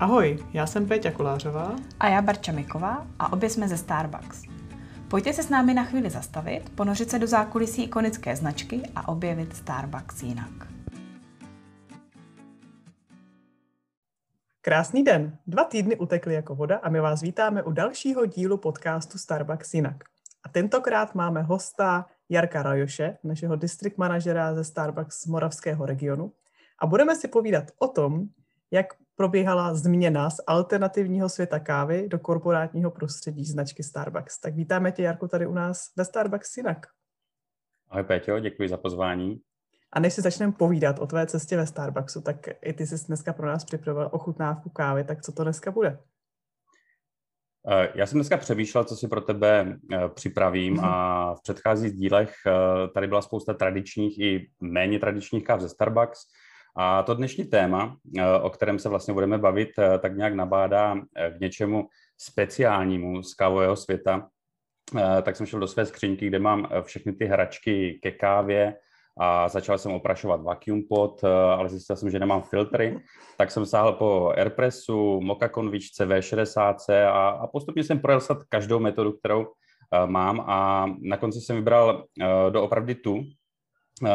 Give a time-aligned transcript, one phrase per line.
[0.00, 1.76] Ahoj, já jsem Péťa Kolářová.
[2.00, 4.42] A já Barča Miková a obě jsme ze Starbucks.
[5.08, 9.56] Pojďte se s námi na chvíli zastavit, ponořit se do zákulisí ikonické značky a objevit
[9.56, 10.50] Starbucks jinak.
[14.60, 15.38] Krásný den.
[15.46, 20.04] Dva týdny utekly jako voda a my vás vítáme u dalšího dílu podcastu Starbucks jinak.
[20.42, 26.32] A tentokrát máme hosta Jarka Rajoše, našeho district manažera ze Starbucks z Moravského regionu.
[26.78, 28.26] A budeme si povídat o tom,
[28.70, 34.40] jak probíhala změna z alternativního světa kávy do korporátního prostředí značky Starbucks.
[34.40, 36.86] Tak vítáme tě, Jarku, tady u nás ve Starbucks jinak.
[37.88, 39.40] Ahoj Péťo, děkuji za pozvání.
[39.92, 43.32] A než si začneme povídat o tvé cestě ve Starbucksu, tak i ty jsi dneska
[43.32, 45.98] pro nás připravil ochutnávku kávy, tak co to dneska bude?
[47.68, 50.84] Eh, já jsem dneska přemýšlel, co si pro tebe eh, připravím mm-hmm.
[50.84, 56.20] a v předchozích dílech eh, tady byla spousta tradičních i méně tradičních káv ze Starbucks.
[56.76, 57.96] A to dnešní téma,
[58.42, 59.68] o kterém se vlastně budeme bavit,
[60.00, 60.96] tak nějak nabádá
[61.36, 64.28] k něčemu speciálnímu z kávového světa.
[65.22, 68.74] Tak jsem šel do své skřínky, kde mám všechny ty hračky ke kávě,
[69.20, 71.24] a začal jsem oprašovat vacuum pot,
[71.56, 73.00] ale zjistil jsem, že nemám filtry,
[73.38, 76.74] tak jsem sáhl po Airpressu, Moka konvičce, V60
[77.06, 79.46] a, a postupně jsem projel každou metodu, kterou
[80.06, 82.04] mám a na konci jsem vybral
[82.50, 83.22] doopravdy tu,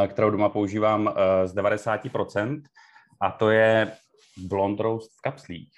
[0.08, 1.14] kterou doma používám uh,
[1.46, 2.62] z 90%
[3.22, 3.92] a to je
[4.38, 5.72] blond roast v kapslích.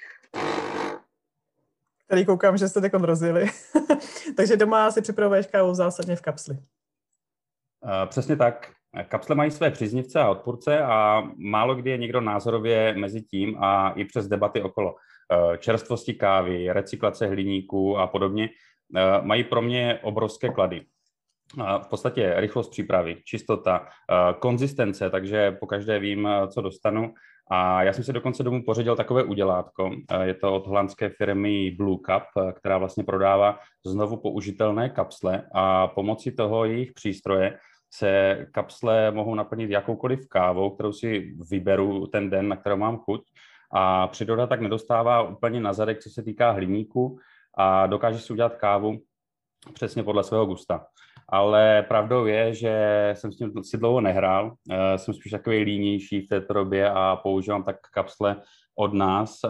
[2.09, 3.45] Tady koukám, že jste takon rozjeli.
[4.37, 6.55] Takže doma si připravuješ kávu zásadně v kapsli.
[6.55, 8.77] Uh, přesně tak.
[9.03, 13.89] Kapsle mají své příznivce a odpůrce a málo kdy je někdo názorově mezi tím a
[13.89, 14.95] i přes debaty okolo
[15.31, 18.49] eh, čerstvosti kávy, recyklace hliníků a podobně,
[18.95, 20.85] eh, mají pro mě obrovské klady.
[21.55, 23.87] V podstatě rychlost přípravy, čistota,
[24.39, 27.13] konzistence, takže po každé vím, co dostanu.
[27.51, 29.91] A já jsem si dokonce domů pořídil takové udělátko.
[30.23, 36.35] Je to od holandské firmy Blue Cup, která vlastně prodává znovu použitelné kapsle a pomocí
[36.35, 37.57] toho jejich přístroje
[37.93, 43.21] se kapsle mohou naplnit jakoukoliv kávou, kterou si vyberu ten den, na kterou mám chuť.
[43.71, 47.19] A přiroda tak nedostává úplně na zadek, co se týká hliníku
[47.57, 48.99] a dokáže si udělat kávu
[49.73, 50.85] přesně podle svého gusta.
[51.29, 56.21] Ale pravdou je, že jsem s tím si dlouho nehrál, eh, jsem spíš takový línější
[56.21, 58.41] v této době a používám tak kapsle
[58.75, 59.49] od nás, eh,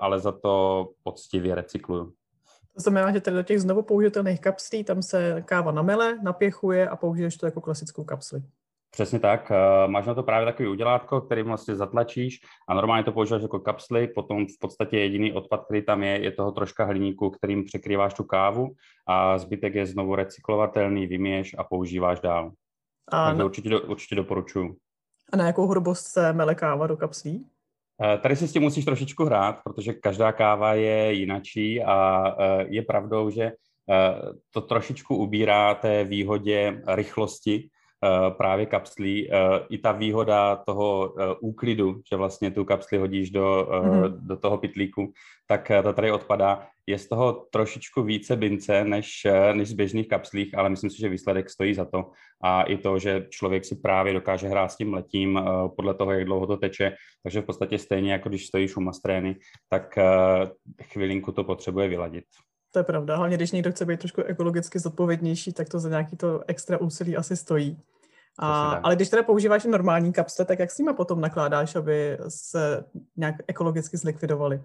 [0.00, 2.12] ale za to poctivě recykluju.
[2.74, 6.96] To znamená, že tady do těch znovu použitelných kapslí tam se káva namele, napěchuje a
[6.96, 8.42] použiješ to jako klasickou kapsli.
[8.94, 9.50] Přesně tak.
[9.50, 13.60] Eh, máš na to právě takový udělátko, který vlastně zatlačíš a normálně to používáš jako
[13.60, 18.14] kapsly, potom v podstatě jediný odpad, který tam je, je toho troška hliníku, kterým překrýváš
[18.14, 18.72] tu kávu
[19.06, 22.52] a zbytek je znovu recyklovatelný, vyměješ a používáš dál.
[23.08, 23.44] A Takže na...
[23.44, 24.76] určitě, určitě doporučuju.
[25.32, 27.46] A na jakou hrubost se mele káva do kapslí?
[28.02, 32.66] Eh, tady si s tím musíš trošičku hrát, protože každá káva je jinačí a eh,
[32.68, 33.52] je pravdou, že
[34.50, 37.68] to trošičku ubírá té výhodě rychlosti,
[38.30, 39.30] právě kapslí.
[39.30, 39.36] Eh,
[39.68, 44.16] I ta výhoda toho eh, úklidu, že vlastně tu kapsli hodíš do, mm-hmm.
[44.26, 45.12] do toho pitlíku,
[45.46, 46.66] tak ta tady odpadá.
[46.86, 51.08] Je z toho trošičku více bince než, než z běžných kapslích, ale myslím si, že
[51.08, 52.10] výsledek stojí za to.
[52.42, 55.40] A i to, že člověk si právě dokáže hrát s tím letím
[55.76, 56.94] podle toho, jak dlouho to teče.
[57.22, 59.36] Takže v podstatě stejně, jako když stojíš u mastrény,
[59.68, 59.98] tak
[60.82, 62.24] chvilinku to potřebuje vyladit.
[62.72, 66.16] To je pravda, hlavně když někdo chce být trošku ekologicky zodpovědnější, tak to za nějaký
[66.16, 67.78] to extra úsilí asi stojí.
[68.38, 72.84] A, ale když teda používáš normální kapsle, tak jak s nimi potom nakládáš, aby se
[73.16, 74.62] nějak ekologicky zlikvidovali?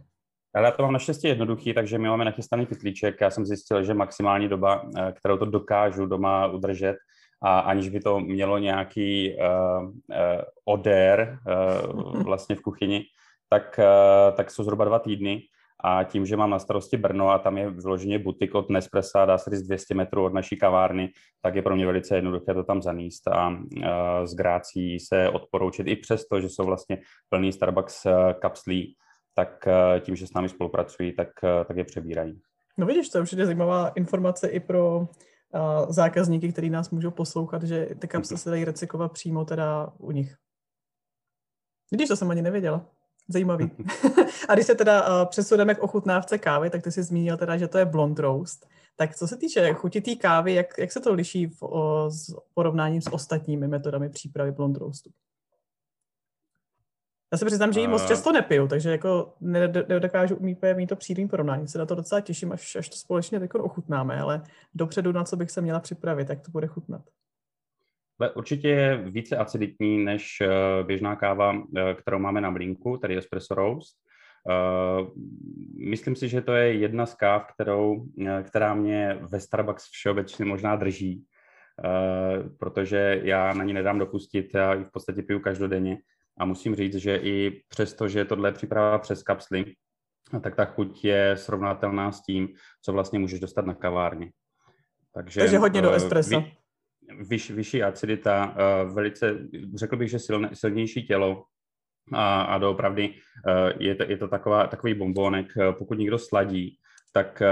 [0.55, 3.21] Ale já to mám naštěstí jednoduchý, takže my máme nachystaný pytlíček.
[3.21, 6.97] Já jsem zjistil, že maximální doba, eh, kterou to dokážu doma udržet,
[7.41, 9.91] a aniž by to mělo nějaký uh, uh,
[10.65, 13.03] odér uh, vlastně v kuchyni,
[13.49, 15.41] tak, uh, tak jsou zhruba dva týdny.
[15.83, 19.37] A tím, že mám na starosti Brno a tam je vloženě butik od Nespressa, dá
[19.37, 21.09] se říct 200 metrů od naší kavárny,
[21.41, 23.57] tak je pro mě velice jednoduché to tam zaníst a uh,
[24.25, 26.97] s grácí se odporoučit i přesto, že jsou vlastně
[27.29, 28.11] plný Starbucks uh,
[28.41, 28.95] kapslí,
[29.35, 32.41] tak uh, tím, že s námi spolupracují, tak, uh, tak je přebírají.
[32.77, 35.07] No vidíš, to je určitě zajímavá informace i pro
[35.89, 40.35] zákazníky, kteří nás můžou poslouchat, že ty kapsle se dají recyklovat přímo teda u nich.
[41.91, 42.96] Vidíš, to jsem ani nevěděla.
[43.27, 43.71] Zajímavý.
[44.49, 47.67] a když se teda uh, přesuneme k ochutnávce kávy, tak ty jsi zmínil teda, že
[47.67, 48.67] to je blond roast.
[48.95, 52.35] Tak co se týče chuti té kávy, jak, jak se to liší v o, s
[52.53, 55.09] porovnáním s ostatními metodami přípravy blond roastu?
[57.31, 59.33] Já se přiznám, že ji moc často nepiju, takže jako
[59.87, 61.67] nedokážu umít mít to přímý porovnání.
[61.67, 64.43] Se na to docela těším, až, až to společně ochutnáme, ale
[64.73, 67.01] dopředu, na co bych se měla připravit, jak to bude chutnat.
[68.35, 73.55] Určitě je více aciditní než eh, běžná káva, eh, kterou máme na mlínku, tedy espresso
[73.55, 73.97] roast.
[74.47, 75.09] Uh,
[75.89, 78.05] myslím si, že to je jedna z káv, kterou,
[78.43, 81.25] která mě ve Starbucks všeobecně možná drží,
[82.59, 85.97] protože já na ní nedám dopustit, já ji v podstatě piju každodenně
[86.39, 89.65] a musím říct, že i přesto, že tohle je příprava přes kapsly,
[90.41, 92.49] tak ta chuť je srovnatelná s tím,
[92.81, 94.31] co vlastně můžeš dostat na kavárně.
[95.13, 96.39] Takže, Takže hodně do espressa.
[96.39, 96.51] Vy,
[97.19, 98.55] vyš, vyšší acidita,
[98.85, 99.39] uh, velice,
[99.75, 101.43] řekl bych, že silne, silnější tělo
[102.13, 105.47] a, a doopravdy uh, je to, je to taková, takový bombónek.
[105.55, 106.77] Uh, pokud někdo sladí,
[107.13, 107.43] tak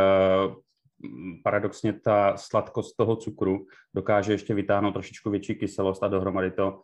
[1.43, 6.81] paradoxně ta sladkost toho cukru dokáže ještě vytáhnout trošičku větší kyselost a dohromady to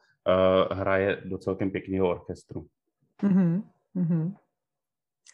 [0.71, 2.67] hraje do celkem pěkného orchestru.
[3.23, 3.63] Mm-hmm.
[3.95, 4.33] Mm-hmm.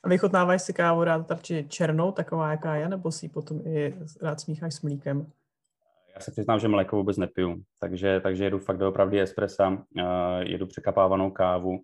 [0.04, 3.94] A vychutnáváš si kávu rád radši černou, taková jaká je, nebo si ji potom i
[4.22, 5.32] rád smícháš s mlíkem?
[6.18, 10.04] Já se přiznám, že mléko vůbec nepiju, takže, takže jedu fakt doopravdy espressa, uh,
[10.40, 11.80] jedu překapávanou kávu,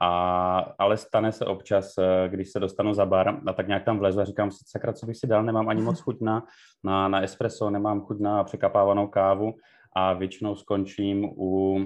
[0.00, 3.98] a, ale stane se občas, uh, když se dostanu za bar a tak nějak tam
[3.98, 6.42] vlezu a říkám si, sakra, co bych si dal, nemám ani moc chuť na,
[6.84, 9.52] na, na espresso, nemám chuť na překapávanou kávu
[9.94, 11.84] a většinou skončím u uh,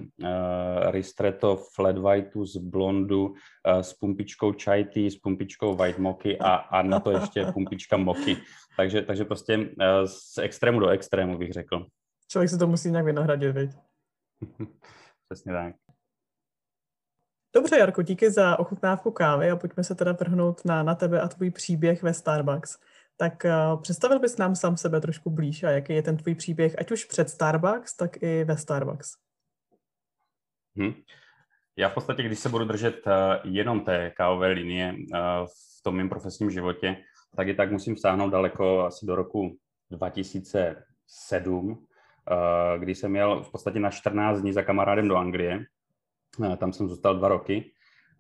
[0.91, 3.35] Ristretto Flat Whiteu z blondu uh,
[3.81, 8.37] s pumpičkou chai tea, s pumpičkou white moky a, a na to ještě pumpička moky.
[8.77, 9.65] Takže, takže prostě uh,
[10.07, 11.87] z extrému do extrému bych řekl.
[12.31, 13.71] Člověk se to musí nějak vynahradit, viď?
[15.29, 15.75] Přesně tak.
[17.55, 21.29] Dobře, Jarko, díky za ochutnávku kávy a pojďme se teda vrhnout na, na tebe a
[21.29, 22.79] tvůj příběh ve Starbucks.
[23.21, 26.79] Tak uh, představil bys nám sám sebe trošku blíž a jaký je ten tvůj příběh,
[26.79, 29.13] ať už před Starbucks, tak i ve Starbucks.
[30.77, 30.95] Hmm.
[31.77, 33.13] Já v podstatě, když se budu držet uh,
[33.45, 34.99] jenom té kávové linie uh,
[35.47, 36.97] v tom mém profesním životě,
[37.37, 39.57] tak i tak musím sáhnout daleko asi do roku
[39.91, 41.79] 2007, uh,
[42.79, 45.65] kdy jsem jel v podstatě na 14 dní za kamarádem do Anglie.
[46.59, 47.73] Tam jsem zůstal dva roky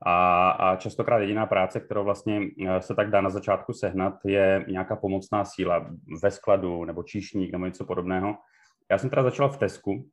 [0.02, 4.64] a, a častokrát jediná práce, kterou vlastně eh, se tak dá na začátku sehnat, je
[4.68, 5.90] nějaká pomocná síla
[6.22, 8.34] ve skladu nebo číšník nebo něco podobného.
[8.90, 10.08] Já jsem teda začal v Tesku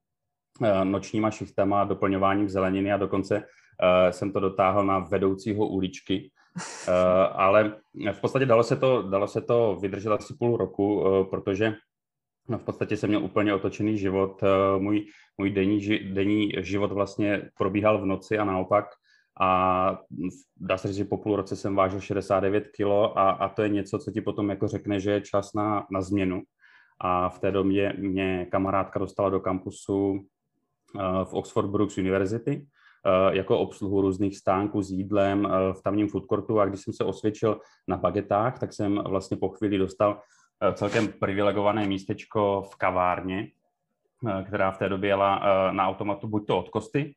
[0.64, 6.32] eh, nočníma šichtama, doplňováním zeleniny a dokonce uh, jsem to dotáhl na vedoucího uličky.
[7.32, 7.74] Ale
[8.12, 11.76] v podstatě dalo se to, dalo se to vydržet asi půl roku, protože
[12.50, 14.42] No, v podstatě jsem měl úplně otočený život.
[14.78, 15.06] Můj,
[15.38, 15.80] můj denní,
[16.14, 18.86] denní život vlastně probíhal v noci a naopak
[19.40, 20.00] a
[20.58, 23.70] dá se říct, že po půl roce jsem vážil 69 kg a, a to je
[23.70, 26.42] něco, co ti potom jako řekne, že je čas na, na změnu.
[27.02, 30.22] A v té době mě kamarádka dostala do kampusu uh,
[31.24, 36.26] v Oxford Brookes University uh, jako obsluhu různých stánků s jídlem uh, v tamním food
[36.26, 40.22] courtu a když jsem se osvědčil na bagetách, tak jsem vlastně po chvíli dostal
[40.74, 43.48] celkem privilegované místečko v kavárně,
[44.48, 45.42] která v té době jela
[45.72, 47.16] na automatu buď to od Kosty,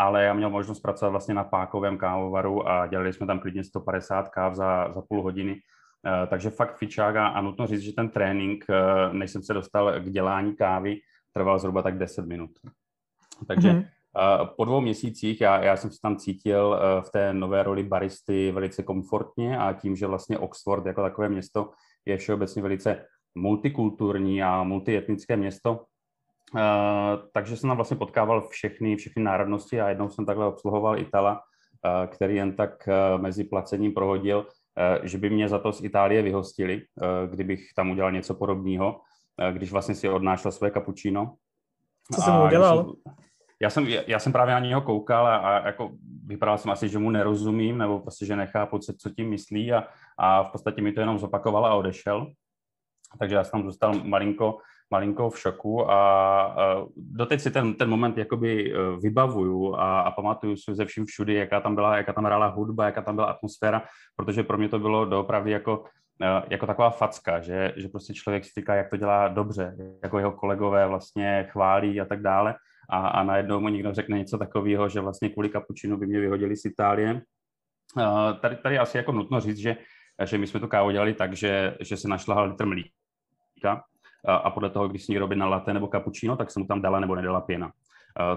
[0.00, 4.28] ale já měl možnost pracovat vlastně na pákovém kávovaru a dělali jsme tam klidně 150
[4.28, 5.52] káv za, za půl hodiny.
[5.52, 9.54] Uh, takže fakt fičák a, a nutno říct, že ten trénink, uh, než jsem se
[9.54, 10.96] dostal k dělání kávy,
[11.32, 12.50] trval zhruba tak 10 minut.
[13.48, 14.46] Takže mm-hmm.
[14.56, 18.82] po dvou měsících já, já jsem se tam cítil v té nové roli baristy velice
[18.82, 21.70] komfortně a tím, že vlastně Oxford jako takové město
[22.06, 23.04] je všeobecně velice
[23.34, 25.84] multikulturní a multietnické město,
[26.54, 26.60] Uh,
[27.32, 32.06] takže jsem tam vlastně potkával všechny, všechny národnosti a jednou jsem takhle obsluhoval Itala, uh,
[32.06, 34.46] který jen tak uh, mezi placením prohodil,
[35.02, 36.82] že by mě za to z Itálie vyhostili,
[37.30, 39.00] kdybych tam udělal něco podobného,
[39.52, 41.34] když vlastně si odnášel své kapučino.
[42.14, 42.94] Co jsem udělal?
[43.60, 45.90] Já jsem, já jsem právě na něho koukal a, a jako
[46.26, 49.84] vypadal jsem asi, že mu nerozumím, nebo prostě, že nechápu, co, co tím myslí a,
[50.18, 52.32] a v podstatě mi to jenom zopakoval a odešel.
[53.18, 54.58] Takže já jsem tam zůstal malinko
[54.90, 56.56] malinko v šoku a,
[56.96, 61.34] doteď si ten, ten moment jakoby e, vybavuju a, a pamatuju si ze vším všudy,
[61.34, 63.82] jaká tam byla, jaká tam hrála hudba, jaká tam byla atmosféra,
[64.16, 65.84] protože pro mě to bylo doopravdy jako,
[66.22, 70.18] e, jako taková facka, že, že prostě člověk si říká, jak to dělá dobře, jako
[70.18, 72.54] jeho kolegové vlastně chválí a tak dále
[72.90, 76.56] a, a najednou mu někdo řekne něco takového, že vlastně kvůli kapučinu by mě vyhodili
[76.56, 77.22] z Itálie.
[78.40, 79.76] Tady, tady asi jako nutno říct, že,
[80.24, 83.82] že my jsme tu kávu dělali tak, že, že se našla litr mlíka,
[84.28, 87.00] a podle toho, když si někdo na latte nebo cappuccino, tak se mu tam dala
[87.00, 87.70] nebo nedala pěna.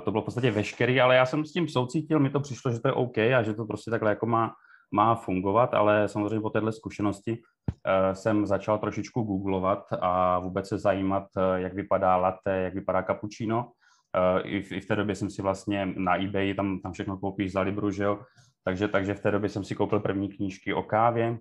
[0.03, 2.79] To bylo v podstatě veškerý, ale já jsem s tím soucítil, mi to přišlo, že
[2.79, 4.53] to je OK a že to prostě takhle jako má,
[4.91, 10.77] má fungovat, ale samozřejmě po této zkušenosti uh, jsem začal trošičku googlovat a vůbec se
[10.77, 13.65] zajímat, uh, jak vypadá latte, jak vypadá cappuccino.
[13.65, 17.17] Uh, i, v, I v té době jsem si vlastně na eBay, tam, tam všechno
[17.17, 18.19] koupíš za Libru, že jo?
[18.63, 21.37] Takže, takže v té době jsem si koupil první knížky o kávě,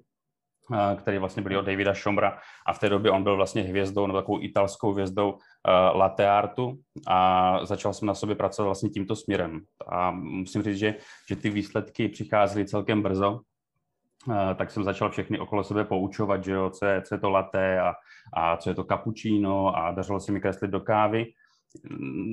[0.96, 4.18] které vlastně byly od Davida Šombra a v té době on byl vlastně hvězdou, nebo
[4.18, 5.38] takovou italskou hvězdou uh,
[5.98, 9.60] latte artu a začal jsem na sobě pracovat vlastně tímto směrem.
[9.88, 10.94] A musím říct, že,
[11.28, 13.40] že ty výsledky přicházely celkem brzo.
[14.54, 17.80] tak jsem začal všechny okolo sebe poučovat, že jo, co, je, co je to latte
[17.80, 17.94] a,
[18.32, 21.26] a co je to cappuccino a dařilo se mi kreslit do kávy.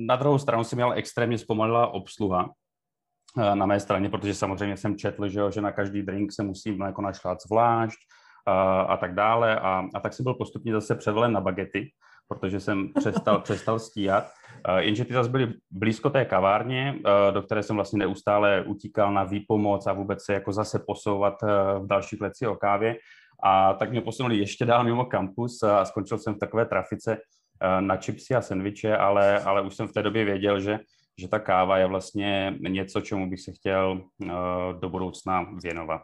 [0.06, 2.50] Na druhou stranu si měl extrémně zpomalila obsluha
[3.54, 6.72] na mé straně, protože samozřejmě jsem četl, že, jo, že na každý drink se musí
[6.72, 7.98] mléko našlát zvlášť
[8.46, 9.60] a, a tak dále.
[9.60, 11.90] A, a tak jsem byl postupně zase převelen na bagety,
[12.28, 14.30] protože jsem přestal, přestal stíhat.
[14.78, 16.94] Jenže ty zase byly blízko té kavárně,
[17.30, 21.34] do které jsem vlastně neustále utíkal na výpomoc a vůbec se jako zase posouvat
[21.78, 22.96] v další leci o kávě.
[23.42, 27.18] A tak mě posunuli ještě dál mimo kampus a skončil jsem v takové trafice
[27.80, 30.78] na chipsy a sendviče, ale, ale už jsem v té době věděl, že,
[31.18, 34.02] že ta káva je vlastně něco, čemu bych se chtěl
[34.80, 36.02] do budoucna věnovat.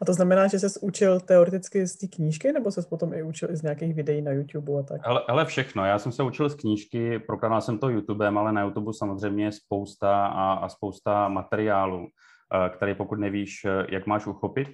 [0.00, 3.50] A to znamená, že jsi učil teoreticky z té knížky, nebo se potom i učil
[3.50, 5.00] i z nějakých videí na YouTube a tak?
[5.04, 5.84] Ale, ale všechno.
[5.84, 9.52] Já jsem se učil z knížky, prokázal jsem to YouTubem, ale na YouTube samozřejmě je
[9.52, 14.68] spousta a, a spousta materiálů, eh, které pokud nevíš, eh, jak máš uchopit,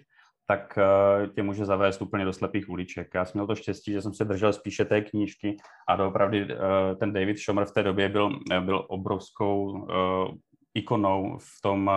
[0.47, 3.09] tak eh, tě může zavést úplně do slepých uliček.
[3.15, 5.57] Já jsem měl to štěstí, že jsem se držel spíše té knížky
[5.88, 6.49] a doopravdy
[7.00, 9.87] ten David Schomer v té době byl, byl obrovskou
[10.75, 11.91] ikonou v tom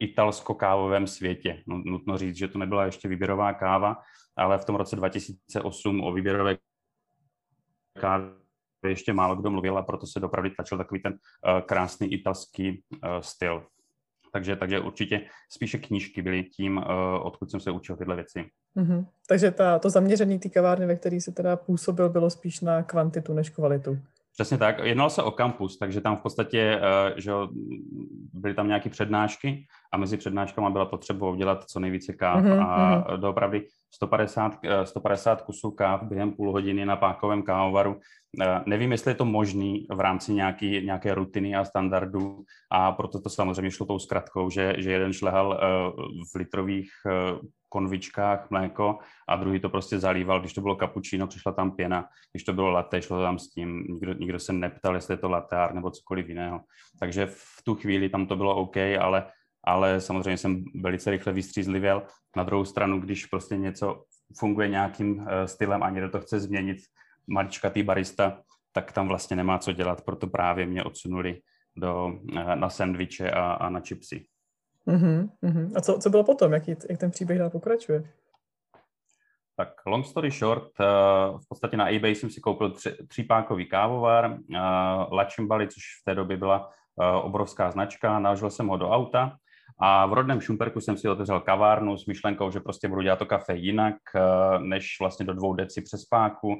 [0.00, 1.62] italsko-kávovém světě.
[1.66, 3.96] No, nutno říct, že to nebyla ještě výběrová káva,
[4.36, 6.56] ale v tom roce 2008 o výběrové
[8.00, 8.30] kávě
[8.86, 13.20] ještě málo kdo mluvil a proto se dopravdy tlačil takový ten uh, krásný italský uh,
[13.20, 13.66] styl.
[14.32, 16.84] Takže, takže určitě spíše knížky byly tím, uh,
[17.22, 18.50] odkud jsem se učil tyhle věci.
[18.76, 19.06] Mm-hmm.
[19.28, 23.34] Takže ta, to zaměření té kavárny, ve které se teda působil, bylo spíš na kvantitu
[23.34, 23.98] než kvalitu.
[24.38, 24.78] Přesně tak.
[24.82, 27.32] Jednalo se o kampus, takže tam v podstatě eh, že
[28.32, 32.66] byly tam nějaké přednášky a mezi přednáškama byla potřeba udělat co nejvíce káv mm-hmm.
[32.68, 33.20] a mhm.
[33.20, 38.00] doopravdy 150, 150 eh, kusů káv během půl hodiny na pákovém kávovaru.
[38.42, 43.20] Eh, nevím, jestli je to možný v rámci nějaký, nějaké rutiny a standardů a proto
[43.20, 45.60] to samozřejmě šlo tou zkratkou, že, že jeden šlehal
[46.32, 46.90] v litrových
[47.68, 50.40] konvičkách mléko a druhý to prostě zalíval.
[50.40, 52.08] Když to bylo cappuccino, přišla tam pěna.
[52.32, 53.84] Když to bylo latte, šlo tam s tím.
[53.88, 56.60] Nikdo, nikdo se neptal, jestli je to latte nebo cokoliv jiného.
[57.00, 59.26] Takže v tu chvíli tam to bylo OK, ale,
[59.68, 62.02] ale samozřejmě jsem velice rychle vystřízlivěl.
[62.36, 64.04] Na druhou stranu, když prostě něco
[64.38, 66.78] funguje nějakým eh, stylem a někdo to chce změnit,
[67.26, 68.40] maličkatý barista,
[68.72, 71.40] tak tam vlastně nemá co dělat, proto právě mě odsunuli
[71.76, 74.26] do, eh, na sendviče a, a na chipsy.
[74.86, 75.72] Uh-huh, uh-huh.
[75.76, 76.52] A co, co bylo potom?
[76.52, 78.12] Jak, jak ten příběh dál pokračuje?
[79.56, 80.84] Tak long story short, eh,
[81.44, 84.38] v podstatě na eBay jsem si koupil tři, třípákový kávovar,
[85.12, 86.70] Lačimbali, což v té době byla
[87.22, 89.38] obrovská značka, naložil jsem ho do auta
[89.80, 93.26] a v rodném Šumperku jsem si otevřel kavárnu s myšlenkou, že prostě budu dělat to
[93.26, 93.94] kafe jinak,
[94.58, 96.54] než vlastně do dvou deci přes páku.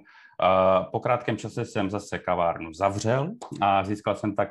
[0.92, 4.48] Po krátkém čase jsem zase kavárnu zavřel a získal jsem tak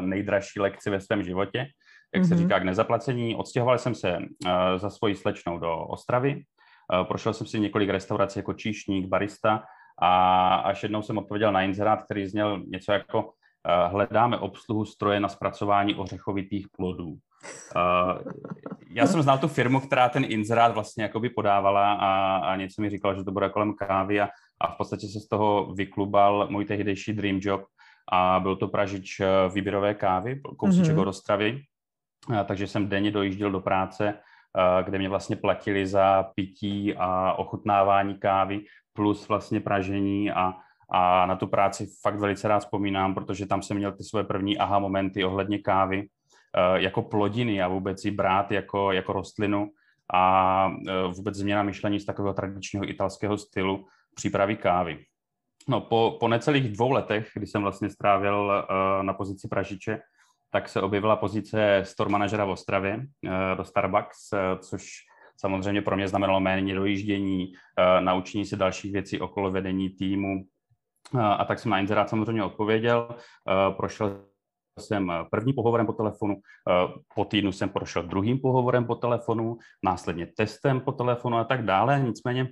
[0.00, 1.58] nejdražší lekci ve svém životě,
[2.14, 2.28] jak mm-hmm.
[2.28, 2.42] se mhm.
[2.42, 3.36] říká, k nezaplacení.
[3.36, 4.18] Odstěhoval jsem se
[4.76, 6.42] za svojí slečnou do Ostravy.
[7.08, 9.62] Prošel jsem si několik restaurací jako číšník, barista
[10.02, 13.32] a až jednou jsem odpověděl na inzerát, který zněl něco jako
[13.86, 17.16] hledáme obsluhu stroje na zpracování ořechovitých plodů.
[17.76, 18.32] Uh,
[18.90, 22.90] já jsem znal tu firmu, která ten inzerát vlastně jakoby podávala a, a něco mi
[22.90, 24.28] říkala, že to bude kolem kávy a,
[24.60, 27.64] a v podstatě se z toho vyklubal můj tehdejší dream job
[28.12, 29.20] a byl to pražič
[29.54, 31.00] výběrové kávy, kousíček mm-hmm.
[31.00, 31.62] od Ostravy
[32.44, 34.14] takže jsem denně dojížděl do práce,
[34.84, 38.60] kde mě vlastně platili za pití a ochutnávání kávy
[38.92, 40.54] plus vlastně pražení a,
[40.90, 44.58] a na tu práci fakt velice rád vzpomínám, protože tam jsem měl ty své první
[44.58, 46.06] aha momenty ohledně kávy
[46.74, 49.70] jako plodiny a vůbec ji brát jako, jako rostlinu
[50.14, 50.72] a
[51.16, 55.04] vůbec změna myšlení z takového tradičního italského stylu přípravy kávy.
[55.68, 60.00] No, po, po necelých dvou letech, kdy jsem vlastně strávil uh, na pozici pražiče,
[60.50, 64.82] tak se objevila pozice store manažera v Ostravě eh, do Starbucks, eh, což
[65.36, 70.44] samozřejmě pro mě znamenalo méně dojíždění, eh, naučení se dalších věcí okolo vedení týmu.
[71.18, 73.08] A tak jsem na inzerát samozřejmě odpověděl.
[73.76, 74.24] Prošel
[74.80, 76.36] jsem první pohovorem po telefonu,
[77.14, 82.00] po týdnu jsem prošel druhým pohovorem po telefonu, následně testem po telefonu a tak dále.
[82.00, 82.48] Nicméně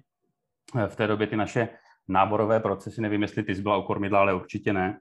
[0.87, 1.69] v té době ty naše
[2.09, 4.99] náborové procesy, nevím, jestli ty jsi byla u kormidla, ale určitě ne,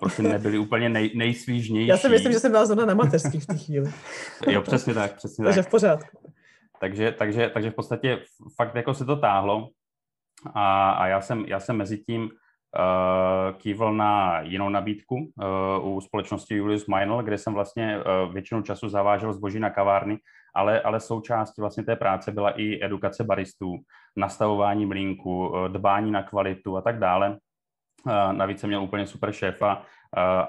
[0.00, 1.88] prostě nebyly úplně nej, nejsvížnější.
[1.88, 3.92] Já si myslím, že jsem byla zrovna na mateřský v té chvíli.
[4.48, 5.64] jo, přesně tak, přesně takže tak.
[5.64, 6.32] Takže v pořádku.
[6.80, 8.22] Takže, takže, takže v podstatě
[8.56, 9.68] fakt jako se to táhlo
[10.54, 12.30] a, a já, jsem, já jsem mezi tím
[13.56, 18.88] kývl na jinou nabídku uh, u společnosti Julius Meinl, kde jsem vlastně uh, většinu času
[18.88, 20.18] zavážel zboží na kavárny,
[20.54, 23.76] ale, ale součástí vlastně té práce byla i edukace baristů,
[24.16, 27.38] nastavování mlínku, dbání na kvalitu a tak dále.
[28.32, 29.82] Navíc jsem měl úplně super šéfa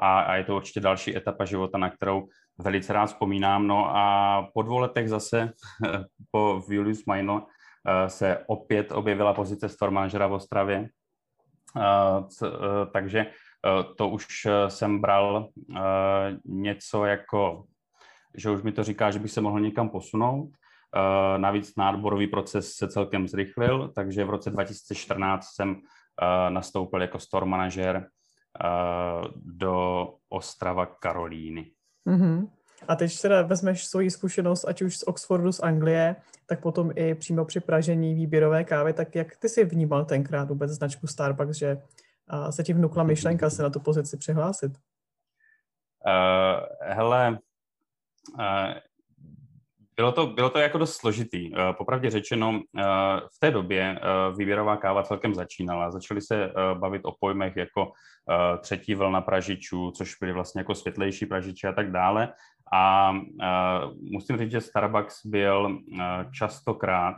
[0.01, 2.27] a, a je to určitě další etapa života, na kterou
[2.59, 3.67] velice rád vzpomínám.
[3.67, 5.51] No a po dvou letech zase
[6.31, 7.43] po Julius Meinl
[8.07, 10.89] se opět objevila pozice store v Ostravě.
[12.91, 13.25] Takže
[13.97, 15.49] to už jsem bral
[16.45, 17.65] něco jako,
[18.33, 20.49] že už mi to říká, že bych se mohl někam posunout.
[21.37, 25.81] Navíc náborový proces se celkem zrychlil, takže v roce 2014 jsem
[26.49, 28.07] nastoupil jako store manažer
[29.35, 31.71] do Ostrava Karolíny.
[32.07, 32.49] Mm-hmm.
[32.87, 36.15] A teď teda vezmeš svoji zkušenost, ať už z Oxfordu, z Anglie,
[36.45, 40.71] tak potom i přímo při pražení výběrové kávy, tak jak ty si vnímal tenkrát vůbec
[40.71, 41.81] značku Starbucks, že
[42.49, 44.71] se ti vnukla myšlenka se na tu pozici přihlásit?
[46.05, 47.39] Uh, hele,
[48.39, 48.73] uh,
[49.97, 51.51] bylo to, bylo to jako dost složitý.
[51.51, 52.81] Uh, popravdě řečeno, uh,
[53.35, 55.91] v té době uh, výběrová káva celkem začínala.
[55.91, 57.91] Začali se bavit o pojmech jako
[58.61, 62.33] třetí vlna pražičů, což byly vlastně jako světlejší pražiče a tak dále.
[62.73, 63.13] A
[64.11, 65.79] musím říct, že Starbucks byl
[66.33, 67.15] častokrát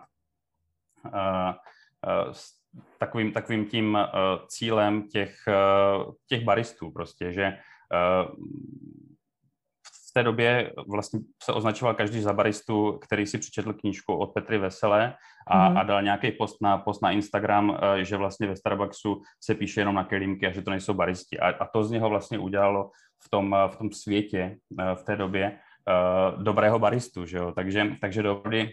[2.99, 3.97] takovým, takovým tím
[4.47, 5.35] cílem těch,
[6.27, 7.57] těch baristů prostě, že
[10.17, 15.13] té době vlastně se označoval každý za baristu, který si přečetl knížku od Petry Veselé
[15.47, 15.77] a, mm.
[15.77, 19.81] a dal nějaký post na, post na Instagram, eh, že vlastně ve Starbucksu se píše
[19.81, 21.39] jenom na kelímky a že to nejsou baristi.
[21.39, 22.89] A, a to z něho vlastně udělalo
[23.25, 25.59] v tom, v tom světě eh, v té době
[26.37, 27.51] dobrého baristu, že jo?
[27.55, 28.69] Takže, takže dobrý,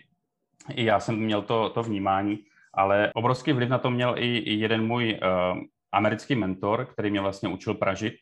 [0.75, 2.39] i já jsem měl to, to vnímání,
[2.75, 5.59] ale obrovský vliv na to měl i, i jeden můj uh,
[5.93, 8.15] americký mentor, který mě vlastně učil pražit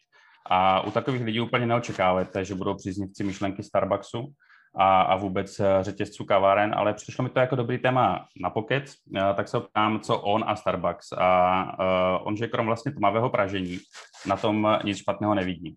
[0.50, 4.32] a u takových lidí úplně neočekáváte, že budou příznivci myšlenky Starbucksu
[4.76, 8.94] a, a vůbec eh, řetězců kaváren, ale přišlo mi to jako dobrý téma na pokec,
[9.16, 11.12] eh, tak se ptám, co on a Starbucks.
[11.12, 11.62] A
[12.20, 13.78] uh, on, že krom vlastně tmavého pražení,
[14.26, 15.76] na tom nic špatného nevidí.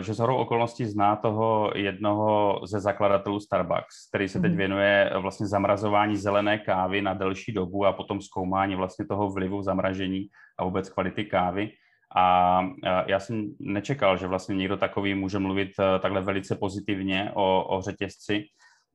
[0.00, 4.58] Že zhodou okolností zná toho jednoho ze zakladatelů Starbucks, který se teď mhm.
[4.58, 10.26] věnuje vlastně zamrazování zelené kávy na delší dobu a potom zkoumání vlastně toho vlivu zamražení
[10.58, 11.70] a vůbec kvality kávy.
[12.16, 12.60] A
[13.06, 17.82] já jsem nečekal, že vlastně někdo takový může mluvit eh, takhle velice pozitivně o, o
[17.82, 18.44] řetězci,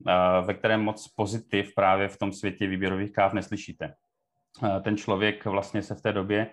[0.08, 3.94] eh, ve kterém moc pozitiv právě v tom světě výběrových káv neslyšíte.
[4.82, 6.50] Ten člověk vlastně se v té době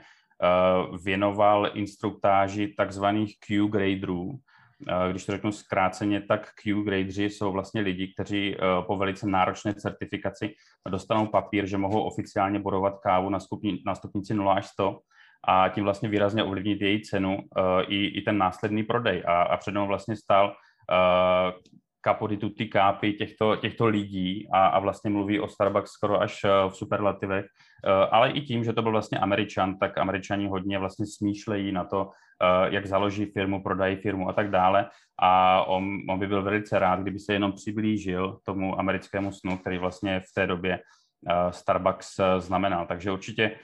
[1.04, 4.40] věnoval instruktáži takzvaných Q-graderů,
[5.12, 8.56] když to řeknu zkráceně, tak Q-gradeři jsou vlastně lidi, kteří
[8.88, 10.54] po velice náročné certifikaci
[10.90, 15.00] dostanou papír, že mohou oficiálně bodovat kávu na, stupni, na stupnici 0 až 100
[15.48, 19.24] a tím vlastně výrazně ovlivnit její cenu uh, i, i ten následný prodej.
[19.28, 20.56] A, a před vlastně stál
[22.28, 26.72] di tutti capi těchto, těchto lidí a, a vlastně mluví o Starbucks skoro až uh,
[26.72, 31.06] v superlativech, uh, ale i tím, že to byl vlastně Američan, tak Američani hodně vlastně
[31.06, 32.10] smýšlejí na to,
[32.70, 34.90] jak založí firmu, prodají firmu a tak dále
[35.22, 39.78] a on, on by byl velice rád, kdyby se jenom přiblížil tomu americkému snu, který
[39.78, 40.80] vlastně v té době
[41.50, 42.86] Starbucks znamenal.
[42.86, 43.56] Takže určitě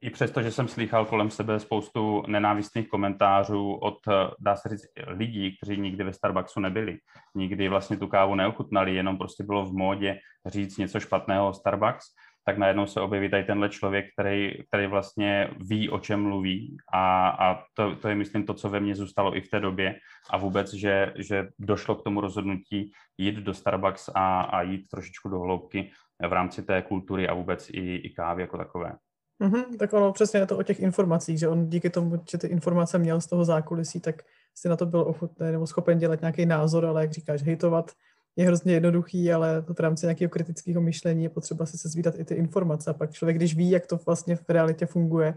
[0.00, 3.98] i přesto, že jsem slychal kolem sebe spoustu nenávistných komentářů od,
[4.40, 6.98] dá se říct, lidí, kteří nikdy ve Starbucksu nebyli,
[7.34, 12.06] nikdy vlastně tu kávu neochutnali, jenom prostě bylo v módě říct něco špatného o Starbucks,
[12.46, 17.28] tak najednou se objeví tady tenhle člověk, který, který vlastně ví, o čem mluví a,
[17.28, 19.98] a to, to je, myslím, to, co ve mně zůstalo i v té době
[20.30, 25.28] a vůbec, že, že došlo k tomu rozhodnutí jít do Starbucks a, a jít trošičku
[25.28, 25.90] do hloubky
[26.28, 28.92] v rámci té kultury a vůbec i, i kávy jako takové.
[29.40, 32.46] Mm-hmm, tak ono přesně je to o těch informacích, že on díky tomu, že ty
[32.46, 34.22] informace měl z toho zákulisí, tak
[34.54, 37.90] si na to byl ochotný nebo schopen dělat nějaký názor, ale jak říkáš, hejtovat
[38.36, 42.24] je hrozně jednoduchý, ale to v rámci nějakého kritického myšlení je potřeba si sezvídat i
[42.24, 42.90] ty informace.
[42.90, 45.34] A pak člověk, když ví, jak to vlastně v realitě funguje,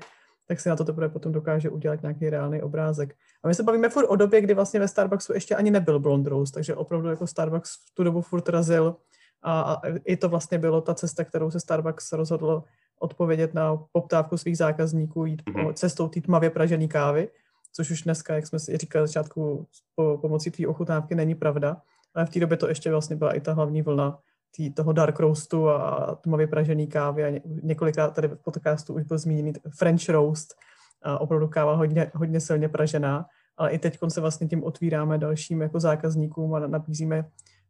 [0.47, 3.15] tak si na to teprve potom dokáže udělat nějaký reálný obrázek.
[3.43, 6.27] A my se bavíme furt o době, kdy vlastně ve Starbucksu ještě ani nebyl Blond
[6.27, 8.95] Rose, takže opravdu jako Starbucks v tu dobu furt razil
[9.41, 12.63] a, a i to vlastně bylo ta cesta, kterou se Starbucks rozhodlo
[12.99, 15.73] odpovědět na poptávku svých zákazníků, jít mm-hmm.
[15.73, 17.29] cestou té tmavě pražené kávy,
[17.73, 21.81] což už dneska, jak jsme si říkali na začátku, po, pomocí té ochutnávky není pravda,
[22.13, 24.19] ale v té době to ještě vlastně byla i ta hlavní vlna
[24.55, 27.23] tý, toho dark roastu a tmavě pražený kávy.
[27.23, 30.55] A ně, několikrát tady v podcastu už byl zmíněný French roast,
[31.03, 33.25] a opravdu káva hodně, hodně silně pražená,
[33.57, 37.29] ale i teď se vlastně tím otvíráme dalším jako zákazníkům a nabízíme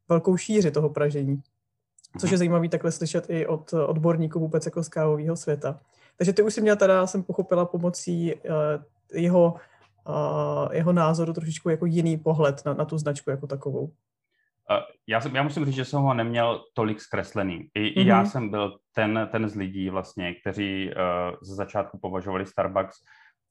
[0.10, 1.42] velkou šíři toho pražení
[2.19, 5.80] což je zajímavé takhle slyšet i od odborníků vůbec jako z kávového světa.
[6.17, 8.41] Takže ty už si měl teda, jsem pochopila, pomocí uh,
[9.13, 9.56] jeho,
[10.08, 13.84] uh, jeho názoru trošičku jako jiný pohled na, na tu značku jako takovou.
[13.84, 13.91] Uh,
[15.08, 17.69] já, jsem, já musím říct, že jsem ho neměl tolik zkreslený.
[17.73, 17.93] I, mm-hmm.
[17.95, 18.30] i já mhm.
[18.30, 22.97] jsem byl ten, ten z lidí vlastně, kteří uh, ze začátku považovali Starbucks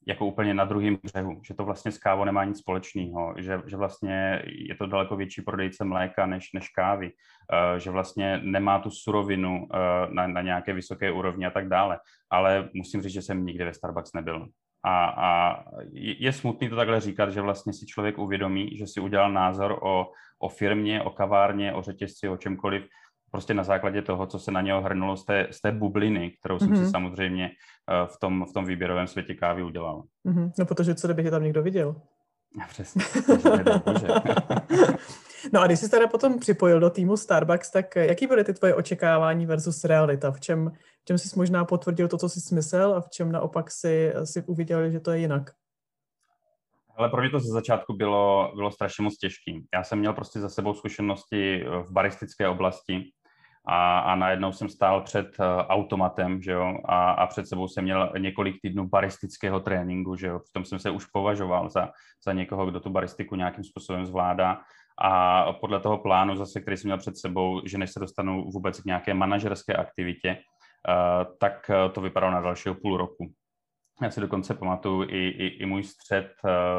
[0.09, 3.77] jako úplně na druhém břehu, že to vlastně s kávou nemá nic společného, že, že
[3.77, 8.91] vlastně je to daleko větší prodejce mléka než, než kávy, uh, že vlastně nemá tu
[8.91, 11.99] surovinu uh, na, na nějaké vysoké úrovni a tak dále.
[12.31, 14.49] Ale musím říct, že jsem nikdy ve Starbucks nebyl.
[14.85, 19.33] A, a je smutný to takhle říkat, že vlastně si člověk uvědomí, že si udělal
[19.33, 20.07] názor o,
[20.39, 22.89] o firmě, o kavárně, o řetězci, o čemkoliv,
[23.37, 26.59] prostě na základě toho, co se na něho hrnulo z té, z té bubliny, kterou
[26.59, 26.77] jsem mm-hmm.
[26.77, 26.91] si mhm.
[26.91, 30.03] samozřejmě uh, v tom, v tom výběrovém světě kávy udělal.
[30.27, 30.53] Mm-hmm.
[30.59, 31.97] No protože co kdyby je tam někdo viděl?
[32.69, 33.03] Přesně.
[35.53, 38.75] no a když jsi teda potom připojil do týmu Starbucks, tak jaký byly ty tvoje
[38.75, 40.31] očekávání versus realita?
[40.31, 40.73] V čem,
[41.03, 44.43] v čem jsi možná potvrdil to, co jsi smysl a v čem naopak si, si
[44.43, 45.51] uviděl, že to je jinak?
[46.97, 49.53] Ale pro mě to ze začátku bylo, bylo strašně moc těžké.
[49.75, 53.13] Já jsem měl prostě za sebou zkušenosti v baristické oblasti
[53.67, 57.85] a, a najednou jsem stál před uh, automatem, že jo, a, a před sebou jsem
[57.85, 61.91] měl několik týdnů baristického tréninku, že jo, přitom jsem se už považoval za,
[62.25, 64.61] za někoho, kdo tu baristiku nějakým způsobem zvládá
[65.03, 68.81] a podle toho plánu zase, který jsem měl před sebou, že než se dostanu vůbec
[68.81, 73.33] k nějaké manažerské aktivitě, uh, tak to vypadalo na dalšího půl roku.
[74.03, 76.33] Já si dokonce pamatuju i, i, i můj střed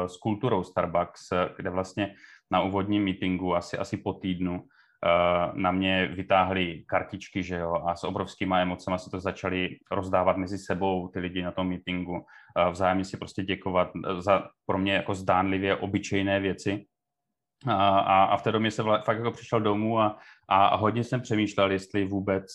[0.06, 2.14] s kulturou Starbucks, kde vlastně
[2.50, 4.64] na úvodním meetingu asi, asi po týdnu
[5.52, 10.58] na mě vytáhli kartičky, že jo, a s obrovskýma emocemi se to začali rozdávat mezi
[10.58, 15.14] sebou ty lidi na tom meetingu, uh, vzájemně si prostě děkovat za pro mě jako
[15.14, 16.84] zdánlivě obyčejné věci,
[17.66, 21.04] a, a, a v té době jsem fakt jako přišel domů a, a, a hodně
[21.04, 22.46] jsem přemýšlel, jestli vůbec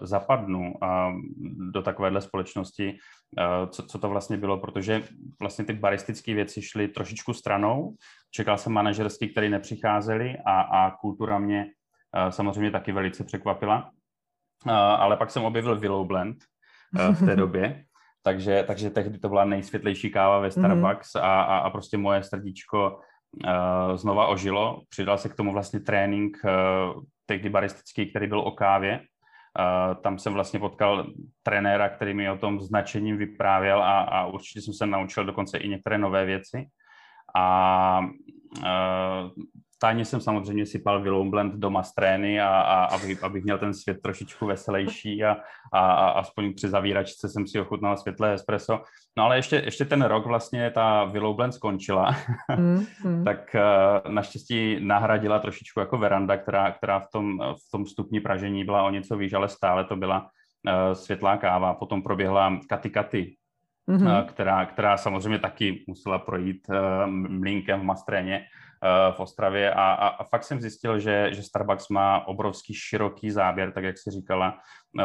[0.00, 0.72] zapadnu
[1.72, 2.96] do takovéhle společnosti,
[3.70, 5.02] co, co to vlastně bylo, protože
[5.40, 7.94] vlastně ty baristické věci šly trošičku stranou.
[8.30, 11.66] Čekal jsem manažerský, který nepřicházeli a, a kultura mě
[12.30, 13.90] samozřejmě taky velice překvapila.
[14.66, 16.36] Uh, ale pak jsem objevil Willow Blend
[16.98, 17.84] uh, v té době.
[18.22, 20.50] Takže, takže tehdy to byla nejsvětlejší káva ve mhm.
[20.50, 23.00] Starbucks a, a, a prostě moje srdíčko
[23.44, 24.82] uh, znova ožilo.
[24.88, 29.00] Přidal se k tomu vlastně trénink uh, tehdy baristický, který byl o kávě.
[29.58, 31.06] Uh, tam jsem vlastně potkal
[31.42, 35.68] trenéra, který mi o tom značením vyprávěl a, a určitě jsem se naučil dokonce i
[35.68, 36.66] některé nové věci.
[37.36, 38.00] A
[38.58, 39.30] uh,
[39.80, 43.74] tajně jsem samozřejmě sypal Willow Blend doma z trény, a, a, abych, abych měl ten
[43.74, 45.36] svět trošičku veselější a,
[45.72, 48.82] a, a aspoň při zavíračce jsem si ochutnal světlé espresso.
[49.16, 52.16] No ale ještě, ještě ten rok vlastně ta Willow Blend skončila,
[52.56, 53.24] mm, mm.
[53.24, 53.56] tak
[54.04, 58.82] uh, naštěstí nahradila trošičku jako veranda, která, která v, tom, v tom stupni pražení byla
[58.82, 61.74] o něco výš, ale stále to byla uh, světlá káva.
[61.74, 63.36] Potom proběhla Katy Katy,
[63.88, 64.20] mm-hmm.
[64.20, 66.76] uh, která, která samozřejmě taky musela projít uh,
[67.10, 68.69] mlínkem v Mastréně, Eh,
[69.16, 73.72] v Ostravě a, a, a fakt jsem zjistil, že, že Starbucks má obrovský široký záběr,
[73.72, 74.58] tak jak si říkala,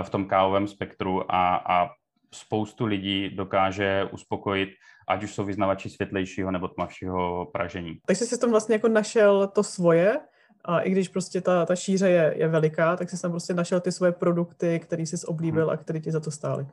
[0.04, 1.90] v tom kávovém spektru a, a
[2.34, 4.70] spoustu lidí dokáže uspokojit,
[5.08, 8.00] ať už jsou vyznavači světlejšího nebo tmavšího pražení.
[8.08, 10.20] Takže jsi tam vlastně jako našel to svoje,
[10.66, 13.80] a i když prostě ta, ta šíře je, je veliká, tak jsi tam prostě našel
[13.80, 15.74] ty svoje produkty, který jsi oblíbil hmm.
[15.74, 16.68] a který ti za to stály.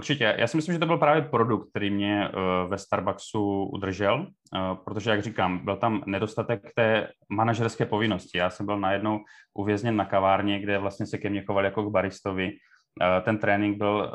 [0.00, 0.34] Určitě.
[0.38, 4.76] Já si myslím, že to byl právě produkt, který mě uh, ve Starbucksu udržel, uh,
[4.84, 8.38] protože, jak říkám, byl tam nedostatek té manažerské povinnosti.
[8.38, 9.20] Já jsem byl najednou
[9.54, 12.46] uvězněn na kavárně, kde vlastně se ke mně chovali jako k baristovi.
[12.46, 14.12] Uh, ten trénink byl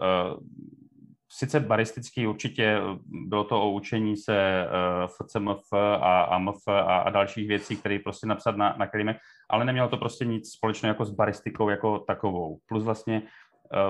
[1.32, 4.68] sice baristický, určitě bylo to o učení se
[5.06, 9.18] FCMF a, a MF a, a dalších věcí, které prostě napsat na, na klimek,
[9.50, 12.58] ale nemělo to prostě nic společného jako s baristikou jako takovou.
[12.66, 13.22] Plus vlastně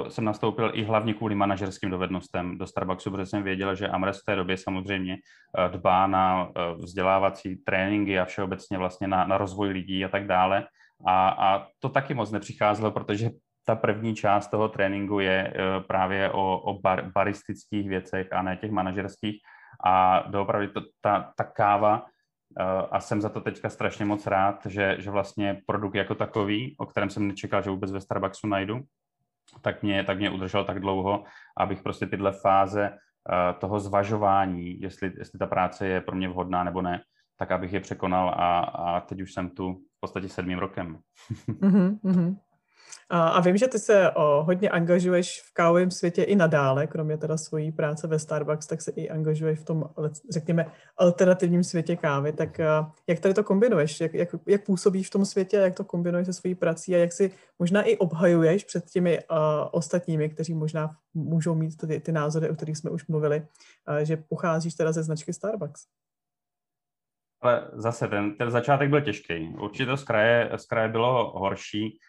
[0.10, 4.26] jsem nastoupil i hlavně kvůli manažerským dovednostem do Starbucksu, protože jsem věděl, že Amres v
[4.26, 9.70] té době samozřejmě uh, dbá na uh, vzdělávací tréninky a všeobecně vlastně na, na rozvoj
[9.70, 10.68] lidí a tak dále.
[11.08, 13.30] A, a to taky moc nepřicházelo, protože
[13.66, 15.54] ta první část toho tréninku je
[15.88, 19.42] právě o, o bar, baristických věcech a ne těch manažerských.
[19.86, 22.06] A doopravdy to, ta, ta káva
[22.92, 26.86] a jsem za to teďka strašně moc rád, že, že vlastně produkt jako takový, o
[26.86, 28.80] kterém jsem nečekal, že vůbec ve Starbucksu najdu,
[29.62, 31.24] tak mě, tak mě udržel tak dlouho,
[31.58, 36.64] abych prostě tyhle fáze uh, toho zvažování, jestli, jestli ta práce je pro mě vhodná
[36.64, 37.02] nebo ne,
[37.38, 40.98] tak abych je překonal a, a teď už jsem tu v podstatě sedmým rokem.
[41.50, 42.38] mm-hmm.
[43.10, 47.38] A, vím, že ty se o, hodně angažuješ v kávovém světě i nadále, kromě teda
[47.38, 49.84] svojí práce ve Starbucks, tak se i angažuješ v tom,
[50.30, 50.66] řekněme,
[50.98, 52.34] alternativním světě kávy.
[52.34, 52.60] Tak
[53.08, 54.02] jak tady to kombinuješ?
[54.02, 57.14] Jak, jak, jak působíš v tom světě, jak to kombinuješ se svojí prací a jak
[57.14, 62.50] si možná i obhajuješ před těmi a, ostatními, kteří možná můžou mít ty, ty názory,
[62.50, 63.48] o kterých jsme už mluvili,
[63.86, 65.82] a, že pocházíš teda ze značky Starbucks?
[67.42, 69.56] Ale zase ten, ten začátek byl těžký.
[69.62, 72.00] Určitě to z kraje, z kraje bylo horší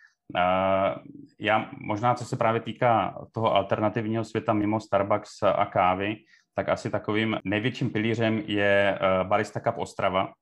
[1.41, 6.17] já možná, co se právě týká toho alternativního světa mimo Starbucks a kávy,
[6.55, 10.33] tak asi takovým největším pilířem je Barista Cup Ostrava,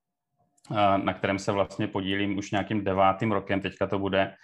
[0.96, 4.34] na kterém se vlastně podílím už nějakým devátým rokem, teďka to bude,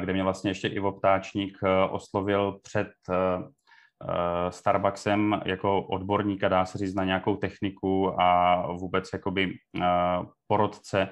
[0.00, 1.58] kde mě vlastně ještě Ivo Ptáčník
[1.90, 2.88] oslovil před
[4.50, 9.52] Starbucksem jako odborníka, dá se říct, na nějakou techniku a vůbec jakoby
[10.46, 11.08] porodce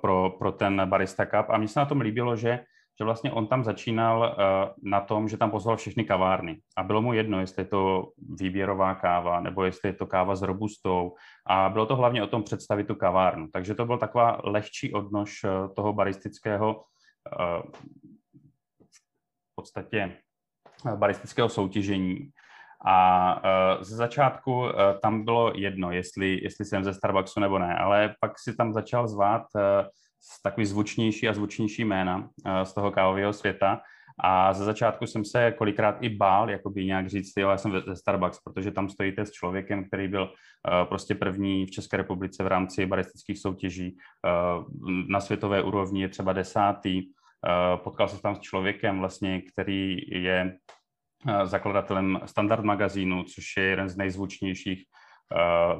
[0.00, 1.46] pro, pro ten Barista Cup.
[1.48, 2.60] A mně se na tom líbilo, že
[3.00, 6.60] že vlastně on tam začínal uh, na tom, že tam pozval všechny kavárny.
[6.76, 10.42] A bylo mu jedno, jestli je to výběrová káva, nebo jestli je to káva s
[10.42, 11.14] robustou.
[11.46, 13.48] A bylo to hlavně o tom představit tu kavárnu.
[13.52, 17.70] Takže to byl taková lehčí odnož uh, toho baristického uh,
[18.80, 20.16] v podstatě
[20.96, 22.30] baristického soutěžení.
[22.86, 23.40] A
[23.80, 24.64] ze začátku
[25.02, 29.08] tam bylo jedno, jestli, jestli jsem ze Starbucksu nebo ne, ale pak si tam začal
[29.08, 29.42] zvát
[30.42, 33.80] takový zvučnější a zvučnější jména eh, z toho kávového světa.
[34.20, 37.96] A ze začátku jsem se kolikrát i bál, jakoby nějak říct, jo, já jsem ze
[37.96, 42.46] Starbucks, protože tam stojíte s člověkem, který byl uh, prostě první v České republice v
[42.46, 43.96] rámci baristických soutěží.
[43.96, 44.64] Uh,
[45.08, 47.02] na světové úrovni je třeba desátý.
[47.06, 50.56] Uh, potkal se tam s člověkem, vlastně, který je
[51.44, 54.84] zakladatelem Standard magazínu, což je jeden z nejzvučnějších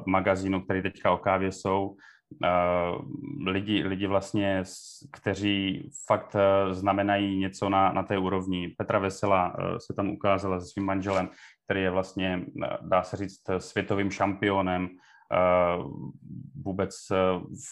[0.07, 1.95] magazínů, který teďka o kávě jsou.
[2.43, 3.05] Uh,
[3.47, 4.63] lidi, lidi vlastně,
[5.11, 8.75] kteří fakt uh, znamenají něco na, na té úrovni.
[8.77, 11.29] Petra Vesela uh, se tam ukázala se svým manželem,
[11.65, 12.45] který je vlastně,
[12.81, 14.89] dá se říct, světovým šampionem
[16.65, 16.95] vůbec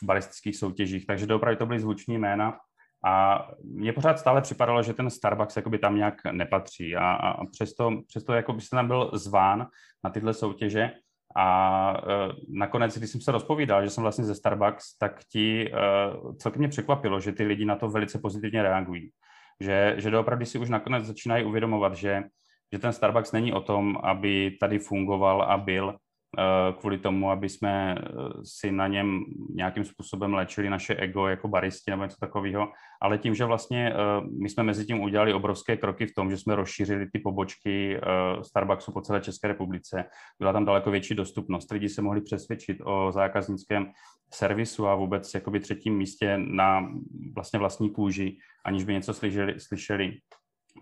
[0.02, 1.06] v balistických soutěžích.
[1.06, 2.58] Takže opravdu to byly zvuční jména.
[3.06, 6.96] A mně pořád stále připadalo, že ten Starbucks jakoby tam nějak nepatří.
[6.96, 9.68] A, a přesto, přesto jakoby se tam byl zván
[10.04, 10.92] na tyhle soutěže,
[11.40, 16.36] a uh, nakonec, když jsem se rozpovídal, že jsem vlastně ze Starbucks, tak ti uh,
[16.36, 19.10] celkem mě překvapilo, že ty lidi na to velice pozitivně reagují.
[19.62, 22.24] Že, že doopravdy si už nakonec začínají uvědomovat, že,
[22.74, 25.96] že ten Starbucks není o tom, aby tady fungoval a byl,
[26.80, 28.04] kvůli tomu, aby jsme eh,
[28.44, 32.68] si na něm nějakým způsobem léčili naše ego jako baristi nebo něco takového,
[33.02, 33.96] ale tím, že vlastně eh,
[34.42, 38.00] my jsme mezi tím udělali obrovské kroky v tom, že jsme rozšířili ty pobočky
[38.42, 40.06] Starbucksu po celé České republice,
[40.40, 43.92] byla tam daleko větší dostupnost, lidi se mohli přesvědčit o zákaznickém
[44.34, 46.90] servisu a vůbec jakoby třetím místě na
[47.36, 50.14] vlastně vlastní kůži, aniž by něco slyšeli, slyšeli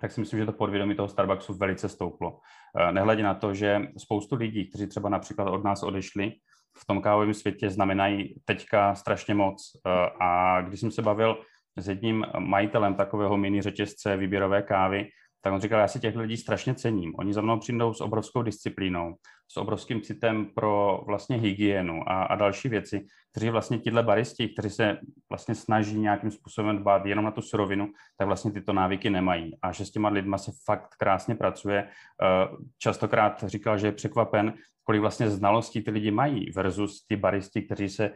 [0.02, 2.40] tak si myslím, že to podvědomí toho Starbucksu velice stouplo.
[2.80, 6.32] Eh, nehledě na to, že spoustu lidí, kteří třeba například od nás odešli,
[6.78, 9.72] v tom kávovém světě znamenají teďka strašně moc.
[9.76, 11.38] Eh, a když jsem se bavil
[11.78, 15.08] s jedním majitelem takového mini řetězce výběrové kávy,
[15.46, 17.14] tak on říkal, já si těch lidí strašně cením.
[17.18, 19.16] Oni za mnou přijdou s obrovskou disciplínou,
[19.48, 24.70] s obrovským citem pro vlastně hygienu a, a další věci, kteří vlastně tyhle baristi, kteří
[24.70, 24.98] se
[25.30, 29.58] vlastně snaží nějakým způsobem dbát jenom na tu surovinu, tak vlastně tyto návyky nemají.
[29.62, 31.88] A že s těma lidma se fakt krásně pracuje.
[31.88, 32.48] Eh,
[32.80, 34.54] častokrát říkal, že je překvapen,
[34.84, 38.12] kolik vlastně znalostí ty lidi mají versus ty baristi, kteří se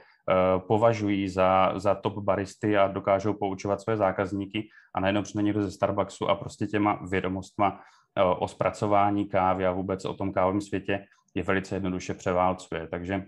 [0.67, 5.71] považují za, za top baristy a dokážou poučovat své zákazníky a najednou přijde někdo ze
[5.71, 11.05] Starbucksu a prostě těma vědomostma uh, o zpracování kávy a vůbec o tom kávovém světě
[11.35, 12.87] je velice jednoduše převálcuje.
[12.87, 13.23] Takže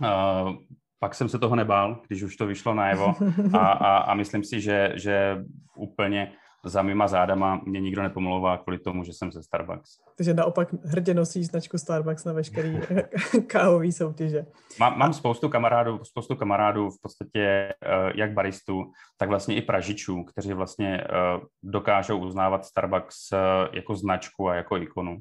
[0.00, 0.52] uh,
[0.98, 3.14] pak jsem se toho nebál, když už to vyšlo najevo
[3.52, 5.44] a, a, a myslím si, že, že
[5.76, 6.32] úplně
[6.66, 9.98] za mýma zádama mě nikdo nepomlouvá kvůli tomu, že jsem ze Starbucks.
[10.16, 12.80] Takže naopak hrdě nosí značku Starbucks na veškerý
[13.46, 14.46] kávový soutěže.
[14.80, 20.24] Mám, mám spoustu kamarádů, spoustu kamarádů v podstatě uh, jak baristů, tak vlastně i pražičů,
[20.24, 23.38] kteří vlastně uh, dokážou uznávat Starbucks uh,
[23.72, 25.18] jako značku a jako ikonu.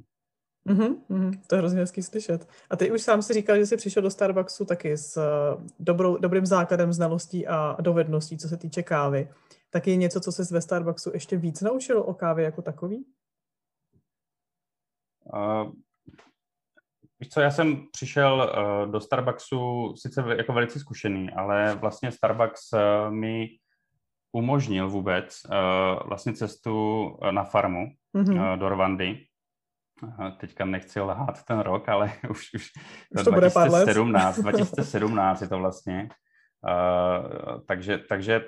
[0.69, 2.47] Mm-hmm, mm-hmm, to je hrozně hezký slyšet.
[2.69, 5.19] A ty už sám si říkal, že jsi přišel do Starbucksu taky s
[5.79, 9.29] dobrou, dobrým základem znalostí a dovedností, co se týče kávy.
[9.69, 13.05] Tak je něco, co jsi ve Starbucksu ještě víc naučil o kávě jako takový?
[15.33, 15.71] Uh,
[17.19, 18.53] víš co, já jsem přišel
[18.85, 23.47] uh, do Starbucksu sice jako velice zkušený, ale vlastně Starbucks uh, mi
[24.31, 28.53] umožnil vůbec uh, vlastně cestu na farmu mm-hmm.
[28.53, 29.25] uh, do Rwandy
[30.37, 32.71] teďka nechci lhát ten rok, ale už, už,
[33.09, 36.09] už to 2017, 2017 je to vlastně.
[36.65, 38.41] Uh, takže, takže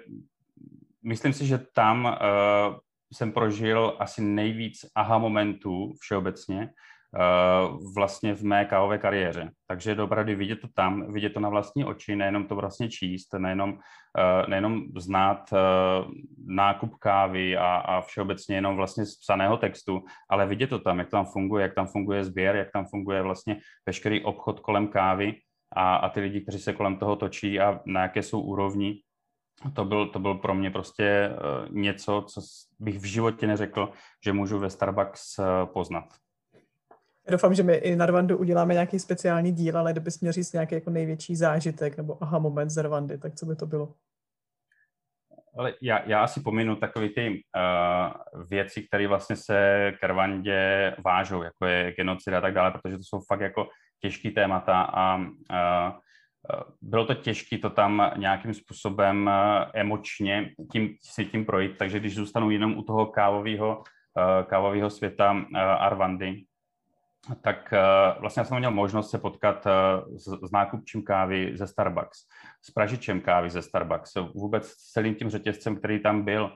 [1.08, 2.78] myslím si, že tam uh,
[3.14, 6.70] jsem prožil asi nejvíc aha momentů všeobecně,
[7.16, 9.52] Eh, vlastně v mé kávové kariéře.
[9.68, 13.34] Takže je opravdu vidět to tam, vidět to na vlastní oči, nejenom to vlastně číst,
[13.38, 13.80] nejenom,
[14.20, 15.58] eh, nejenom znát eh,
[16.48, 21.10] nákup kávy a, a všeobecně jenom vlastně z psaného textu, ale vidět to tam, jak
[21.10, 25.36] tam funguje, jak tam funguje sběr, jak tam funguje vlastně veškerý obchod kolem kávy
[25.76, 28.96] a, a ty lidi, kteří se kolem toho točí a na jaké jsou úrovni,
[29.74, 31.30] to byl, to byl pro mě prostě
[31.70, 32.42] něco, co
[32.80, 33.90] bych v životě neřekl,
[34.26, 36.06] že můžu ve Starbucks poznat.
[37.30, 40.76] doufám, že my i na Rwandu uděláme nějaký speciální díl, ale kdybys měl říct nějaký
[40.76, 43.94] jako největší zážitek nebo aha moment z Rwandy, tak co by to bylo?
[45.58, 51.44] Ale já, já asi pominu takové ty uh, věci, které vlastně se k Rwandě vážou,
[51.44, 53.68] jako je genocida a tak dále, protože to jsou fakt jako
[54.02, 56.00] těžký témata a uh,
[56.82, 59.30] bylo to těžké to tam nějakým způsobem
[59.74, 63.84] emočně tím, si tím projít, takže když zůstanu jenom u toho kávového
[64.46, 65.46] kávového světa
[65.80, 66.44] Arvandy,
[67.42, 67.74] tak
[68.20, 69.68] vlastně jsem měl možnost se potkat
[70.18, 72.20] s, s nákupčím kávy ze Starbucks,
[72.62, 76.52] s pražičem kávy ze Starbucks, vůbec s celým tím řetězcem, který tam byl,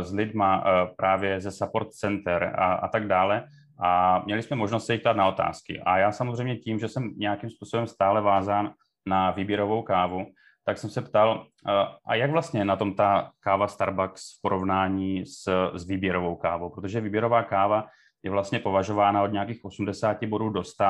[0.00, 0.64] s lidma
[0.96, 3.44] právě ze support center a, a tak dále.
[3.84, 5.80] A měli jsme možnost se jich ptát na otázky.
[5.80, 8.72] A já samozřejmě tím, že jsem nějakým způsobem stále vázán
[9.06, 10.26] na výběrovou kávu,
[10.64, 11.46] tak jsem se ptal,
[12.06, 17.00] a jak vlastně na tom ta káva Starbucks v porovnání s, s výběrovou kávou, protože
[17.00, 17.86] výběrová káva
[18.22, 20.84] je vlastně považována od nějakých 80 bodů do 100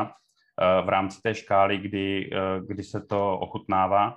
[0.84, 2.30] v rámci té škály, kdy,
[2.66, 4.16] kdy se to ochutnává.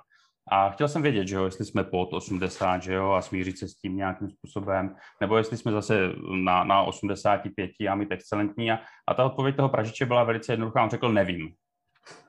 [0.50, 3.68] A chtěl jsem vědět, že jo, jestli jsme pod 80, že jo, a smířit se
[3.68, 6.12] s tím nějakým způsobem, nebo jestli jsme zase
[6.44, 8.72] na, na 85 a mít excelentní.
[8.72, 8.78] A,
[9.08, 11.54] a ta odpověď toho pražiče byla velice jednoduchá, on řekl, nevím.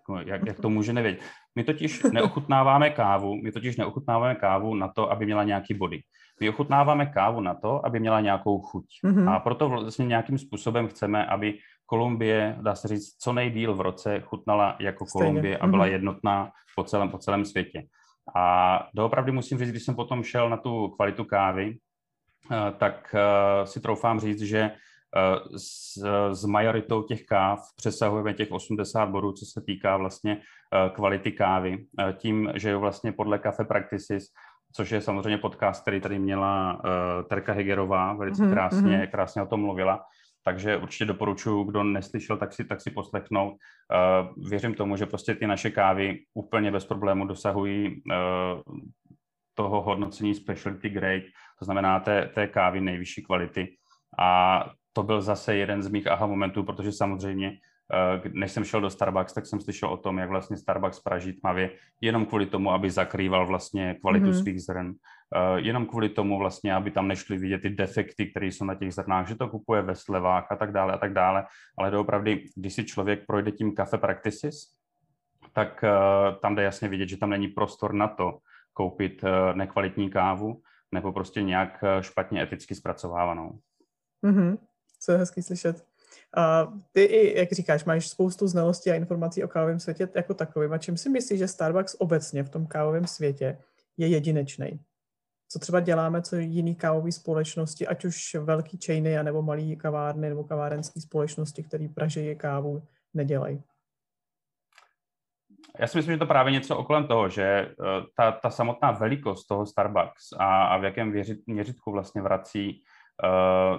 [0.10, 1.22] Jako, jak, jak to může nevědět?
[1.56, 6.02] My totiž neochutnáváme kávu, my totiž neochutnáváme kávu na to, aby měla nějaký body.
[6.42, 8.86] My ochutnáváme kávu na to, aby měla nějakou chuť.
[9.04, 9.30] Mm-hmm.
[9.30, 14.22] A proto vlastně nějakým způsobem chceme, aby Kolumbie, dá se říct, co nejdíl v roce
[14.22, 15.26] chutnala jako Stejně.
[15.26, 15.92] Kolumbie a byla mm-hmm.
[15.92, 17.84] jednotná po celém, po celém světě.
[18.36, 21.78] A doopravdy musím říct, když jsem potom šel na tu kvalitu kávy,
[22.52, 24.72] eh, tak eh, si troufám říct, že
[25.58, 25.98] s,
[26.32, 31.86] s majoritou těch káv přesahujeme těch 80 bodů, co se týká vlastně eh, kvality kávy.
[32.00, 34.24] Eh, tím, že je vlastně podle Cafe Practices,
[34.76, 36.82] což je samozřejmě podcast, který tady měla
[37.30, 39.12] Terka Hegerová, velice mhm, krásně, mm-hmm.
[39.12, 40.04] krásně o tom mluvila,
[40.48, 43.54] takže určitě doporučuji, kdo neslyšel, tak si, tak si poslechnout.
[43.54, 48.76] Uh, věřím tomu, že prostě ty naše kávy úplně bez problému dosahují uh,
[49.54, 51.24] toho hodnocení specialty grade,
[51.60, 53.76] to znamená té, té kávy nejvyšší kvality.
[54.20, 54.64] A
[54.98, 57.62] to byl zase jeden z mých aha momentů, protože samozřejmě,
[57.94, 61.34] eh, než jsem šel do Starbucks, tak jsem slyšel o tom, jak vlastně Starbucks praží
[61.34, 64.42] tmavě, jenom kvůli tomu, aby zakrýval vlastně kvalitu mm-hmm.
[64.42, 68.66] svých zrn, eh, jenom kvůli tomu vlastně, aby tam nešly vidět ty defekty, které jsou
[68.66, 71.46] na těch zrnách, že to kupuje ve slevách a tak dále a tak dále,
[71.78, 74.74] ale doopravdy, když si člověk projde tím Cafe Practices,
[75.54, 75.92] tak eh,
[76.42, 78.42] tam jde jasně vidět, že tam není prostor na to
[78.74, 79.22] koupit
[79.54, 83.60] nekvalitní kávu nebo prostě nějak špatně eticky zpracovávanou.
[84.26, 84.67] Mm-hmm
[85.00, 85.86] co je hezký slyšet.
[86.38, 90.74] A ty i, jak říkáš, máš spoustu znalostí a informací o kávovém světě jako takovým.
[90.74, 93.58] A čím si myslíš, že Starbucks obecně v tom kávovém světě
[93.98, 94.80] je jedinečný?
[95.50, 100.44] Co třeba děláme, co jiný kávové společnosti, ať už velký chainy, nebo malý kavárny, nebo
[100.44, 102.84] kavárenské společnosti, které pražejí kávu,
[103.14, 103.64] nedělají?
[105.80, 107.74] Já si myslím, že to právě něco okolem toho, že eh,
[108.18, 112.84] ta, ta samotná velikost toho Starbucks a, a v jakém věřit, měřitku vlastně vrací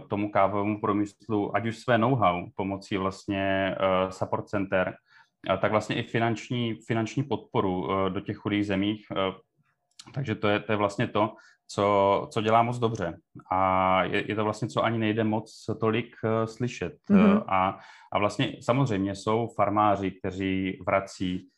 [0.08, 4.94] tomu kávovému průmyslu, ať už své know-how pomocí vlastně uh, support center,
[5.50, 9.06] uh, tak vlastně i finanční, finanční podporu uh, do těch chudých zemích.
[9.10, 9.34] Uh,
[10.14, 11.34] takže to je, to je vlastně to,
[11.70, 13.18] co, co dělá moc dobře.
[13.50, 16.92] A je, je to vlastně, co ani nejde moc tolik uh, slyšet.
[17.10, 17.36] Mm-hmm.
[17.36, 17.78] Uh, a,
[18.12, 21.48] a vlastně samozřejmě jsou farmáři, kteří vrací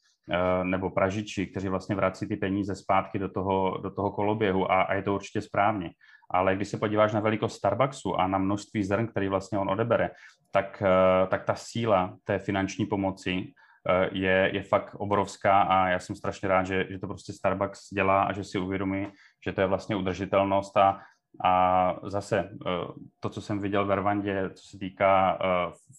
[0.63, 4.95] nebo pražiči, kteří vlastně vrací ty peníze zpátky do toho, do toho koloběhu a, a
[4.95, 5.91] je to určitě správně
[6.31, 10.11] ale když se podíváš na velikost Starbucksu a na množství zrn, který vlastně on odebere,
[10.51, 13.53] tak, eh, tak ta síla té finanční pomoci
[13.89, 17.91] eh, je, je fakt obrovská a já jsem strašně rád, že, že to prostě Starbucks
[17.95, 19.09] dělá a že si uvědomí,
[19.45, 21.01] že to je vlastně udržitelnost a,
[21.45, 22.71] a zase eh,
[23.21, 25.39] to, co jsem viděl v Rwandě, co se týká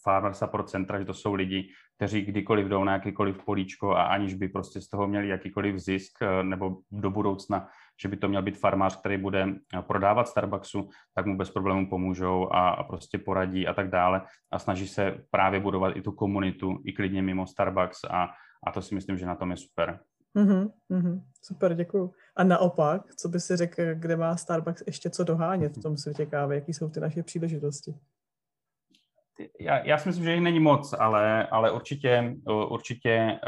[0.03, 1.69] Farmer Support Centra, že to jsou lidi,
[2.01, 6.11] kteří kdykoliv jdou na jakýkoliv políčko a aniž by prostě z toho měli jakýkoliv zisk
[6.43, 7.67] nebo do budoucna
[8.01, 11.89] že by to měl být farmář, který bude eh, prodávat Starbucksu, tak mu bez problémů
[11.89, 14.21] pomůžou a, prostě poradí a tak dále
[14.51, 18.29] a snaží se právě budovat i tu komunitu, i klidně mimo Starbucks a,
[18.67, 19.99] a to si myslím, že na tom je super.
[20.35, 22.13] Mm-hmm, mm-hmm, super, děkuju.
[22.35, 26.25] A naopak, co by si řekl, kde má Starbucks ještě co dohánět v tom světě
[26.25, 26.55] kávy?
[26.55, 27.93] Jaký jsou ty naše příležitosti?
[29.59, 32.35] Já, já si myslím, že jich není moc, ale, ale určitě,
[32.69, 33.39] určitě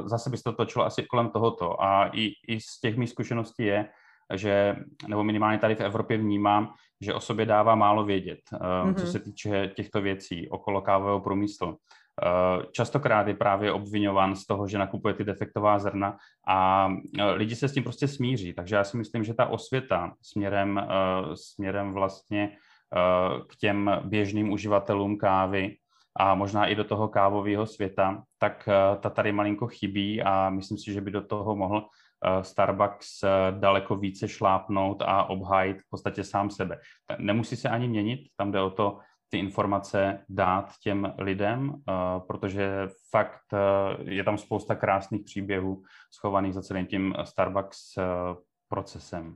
[0.00, 1.82] uh, zase by se to točilo asi kolem tohoto.
[1.82, 3.88] A i, i z těch mých zkušeností je,
[4.34, 4.76] že,
[5.08, 8.94] nebo minimálně tady v Evropě vnímám, že o sobě dává málo vědět, mm-hmm.
[8.94, 11.76] co se týče těchto věcí okolo kávového průmyslu.
[12.22, 16.88] Eh, častokrát je právě obvinován z toho, že nakupuje ty defektová zrna a
[17.18, 18.52] eh, lidi se s tím prostě smíří.
[18.52, 20.80] Takže já si myslím, že ta osvěta směrem,
[21.34, 22.56] směrem vlastně
[23.48, 25.76] k těm běžným uživatelům kávy
[26.16, 28.68] a možná i do toho kávového světa, tak
[29.00, 31.86] ta tady malinko chybí a myslím si, že by do toho mohl
[32.42, 36.78] Starbucks daleko více šlápnout a obhájit v podstatě sám sebe.
[37.18, 41.74] Nemusí se ani měnit, tam jde o to ty informace dát těm lidem,
[42.26, 43.54] protože fakt
[44.02, 45.82] je tam spousta krásných příběhů
[46.14, 47.78] schovaných za celým tím Starbucks
[48.68, 49.34] procesem.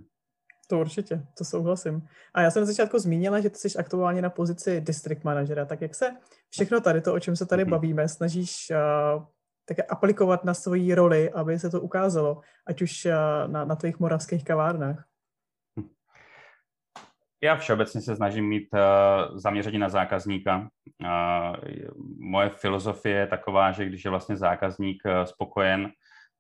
[0.69, 2.03] To určitě, to souhlasím.
[2.35, 5.81] A já jsem na začátku zmínila, že ty jsi aktuálně na pozici district managera, tak
[5.81, 6.17] jak se
[6.51, 7.71] všechno tady, to, o čem se tady mm-hmm.
[7.71, 9.25] bavíme, snažíš uh,
[9.65, 13.13] také aplikovat na svoji roli, aby se to ukázalo, ať už uh,
[13.53, 15.05] na, na tvých moravských kavárnách?
[17.43, 20.59] Já všeobecně se snažím mít uh, zaměření na zákazníka.
[20.59, 21.57] Uh,
[22.19, 25.91] moje filozofie je taková, že když je vlastně zákazník uh, spokojen,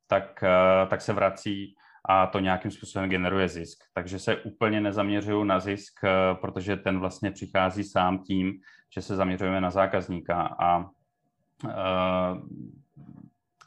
[0.07, 3.79] tak, uh, tak se vrací a to nějakým způsobem generuje zisk.
[3.95, 8.53] Takže se úplně nezaměřuju na zisk, uh, protože ten vlastně přichází sám tím,
[8.95, 10.91] že se zaměřujeme na zákazníka a uh,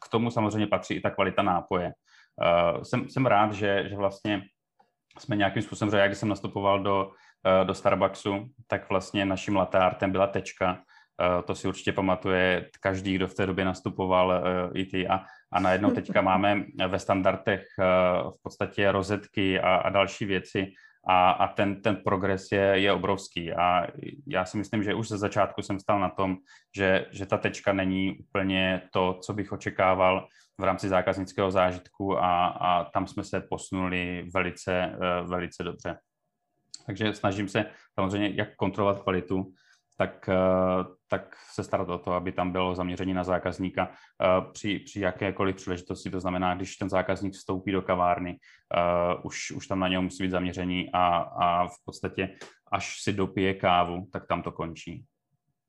[0.06, 1.94] k tomu samozřejmě patří i ta kvalita nápoje.
[2.76, 4.42] Uh, jsem, jsem rád, že, že vlastně
[5.20, 7.12] jsme nějakým způsobem, že já když jsem nastupoval do
[7.48, 10.80] Eh, do Starbucksu, tak vlastně naším latte artem byla tečka.
[11.22, 14.42] Eh, to si určitě pamatuje každý, kdo v té době nastupoval eh,
[14.74, 15.08] i ty.
[15.08, 17.66] A, a najednou teďka máme ve standardech
[18.30, 20.68] v podstatě rozetky a, a další věci,
[21.10, 23.54] a, a ten, ten progres je, je obrovský.
[23.54, 23.88] A
[24.28, 26.38] já si myslím, že už ze začátku jsem stal na tom,
[26.76, 30.28] že, že ta tečka není úplně to, co bych očekával
[30.58, 35.98] v rámci zákaznického zážitku a, a tam jsme se posunuli velice, velice dobře.
[36.86, 39.52] Takže snažím se samozřejmě jak kontrolovat kvalitu,
[39.98, 44.80] tak, eh, tak se starat o to, aby tam bylo zaměření na zákazníka eh, při,
[44.80, 46.10] při jakékoliv příležitosti.
[46.10, 48.38] To znamená, když ten zákazník vstoupí do kavárny,
[49.18, 52.30] uh, už, už tam na něho musí být zaměření a, a v podstatě
[52.72, 55.06] až si dopije kávu, tak tam to končí.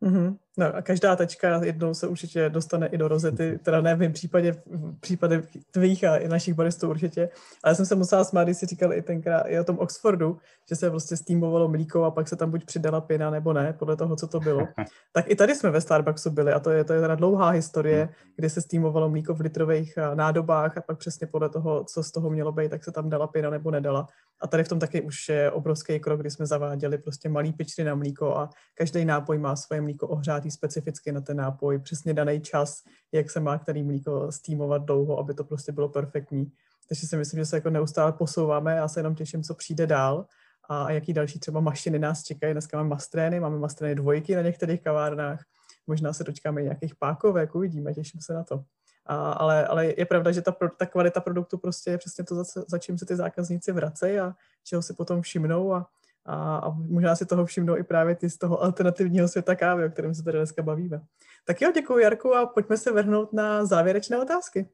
[0.03, 0.37] Mm-hmm.
[0.59, 4.13] No a každá tečka jednou se určitě dostane i do rozety, teda ne v mém
[4.13, 7.29] případě, v případě tvých a i našich baristů určitě,
[7.65, 10.39] ale jsem se musela smát, když si říkal i tenkrát i o tom Oxfordu,
[10.69, 13.97] že se prostě steamovalo mlíko a pak se tam buď přidala pěna nebo ne, podle
[13.97, 14.69] toho, co to bylo.
[15.13, 18.09] tak i tady jsme ve Starbucksu byli a to je, to je teda dlouhá historie,
[18.37, 22.31] kdy se steamovalo mlíko v litrových nádobách a pak přesně podle toho, co z toho
[22.31, 24.07] mělo být, tak se tam dala pěna nebo nedala.
[24.41, 27.85] A tady v tom taky už je obrovský krok, kdy jsme zaváděli prostě malý pičry
[27.85, 32.41] na mlíko a každý nápoj má svoje mlíko ohřátý specificky na ten nápoj, přesně daný
[32.41, 36.53] čas, jak se má který mlíko stýmovat dlouho, aby to prostě bylo perfektní.
[36.89, 40.27] Takže si myslím, že se jako neustále posouváme, já se jenom těším, co přijde dál
[40.69, 42.53] a jaký další třeba mašiny nás čekají.
[42.55, 45.45] Dneska máme mastrény, máme mastrény dvojky na některých kavárnách,
[45.87, 48.65] možná se dočkáme nějakých pákovek, uvidíme, těším se na to.
[49.07, 52.45] A, ale, ale je pravda, že ta, ta kvalita produktu prostě je přesně to, za,
[52.69, 54.35] za čím se ty zákazníci vracejí a
[54.65, 55.87] čeho si potom všimnou a,
[56.29, 59.91] a, a možná si toho všimnou i právě ty z toho alternativního světa kávy, o
[59.91, 61.01] kterém se tady dneska bavíme.
[61.45, 64.69] Tak jo, děkuji Jarku a pojďme se vrhnout na závěrečné otázky.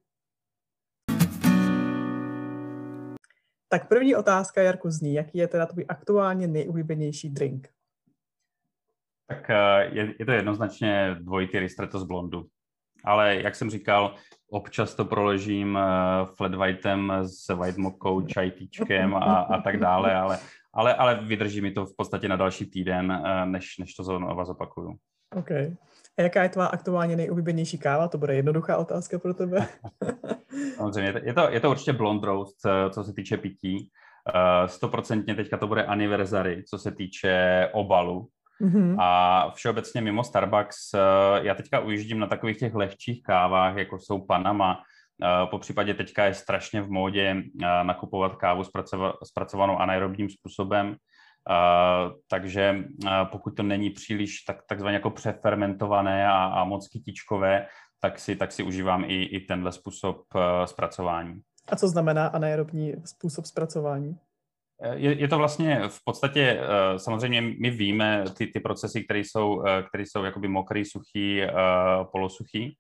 [3.68, 7.68] Tak první otázka, Jarku, zní, jaký je teda tvůj aktuálně nejoblíbenější drink?
[9.26, 12.46] Tak eh, je, je to jednoznačně dvojitý ristretto z blondu.
[13.04, 14.14] Ale jak jsem říkal,
[14.54, 20.38] občas to proložím uh, flat whiteem s white mokou, čajtíčkem a, a tak dále, ale,
[20.72, 24.44] ale, ale vydrží mi to v podstatě na další týden, uh, než, než to znovu
[24.44, 24.96] zopakuju.
[25.36, 25.50] OK.
[26.18, 28.08] A jaká je tvá aktuálně nejoblíbenější káva?
[28.08, 29.66] To bude jednoduchá otázka pro tebe.
[30.76, 33.90] Samozřejmě, je to, je to určitě blond roast, eh, co se týče pití.
[34.66, 38.28] Stoprocentně teďka to bude anniversary, co se týče obalu,
[38.62, 38.96] Mm-hmm.
[39.00, 40.98] A všeobecně mimo Starbucks, eh,
[41.42, 44.82] já teďka ujíždím na takových těch lehčích kávách, jako jsou Panama,
[45.22, 48.62] eh, po případě teďka je strašně v módě eh, nakupovat kávu
[49.24, 50.96] zpracovanou anaerobním způsobem,
[52.28, 52.84] takže
[53.24, 57.66] pokud to není příliš tak, takzvaně jako přefermentované a, a moc kytičkové,
[58.00, 60.22] tak si, tak si užívám i, i tenhle způsob
[60.64, 61.40] zpracování.
[61.68, 64.18] A co znamená anaerobní způsob zpracování?
[64.94, 69.66] Je, je to vlastně v podstatě, eh, samozřejmě my víme ty, ty procesy, které jsou,
[69.66, 71.52] eh, které jsou jakoby mokrý, suchý, eh,
[72.12, 72.76] polosuchý.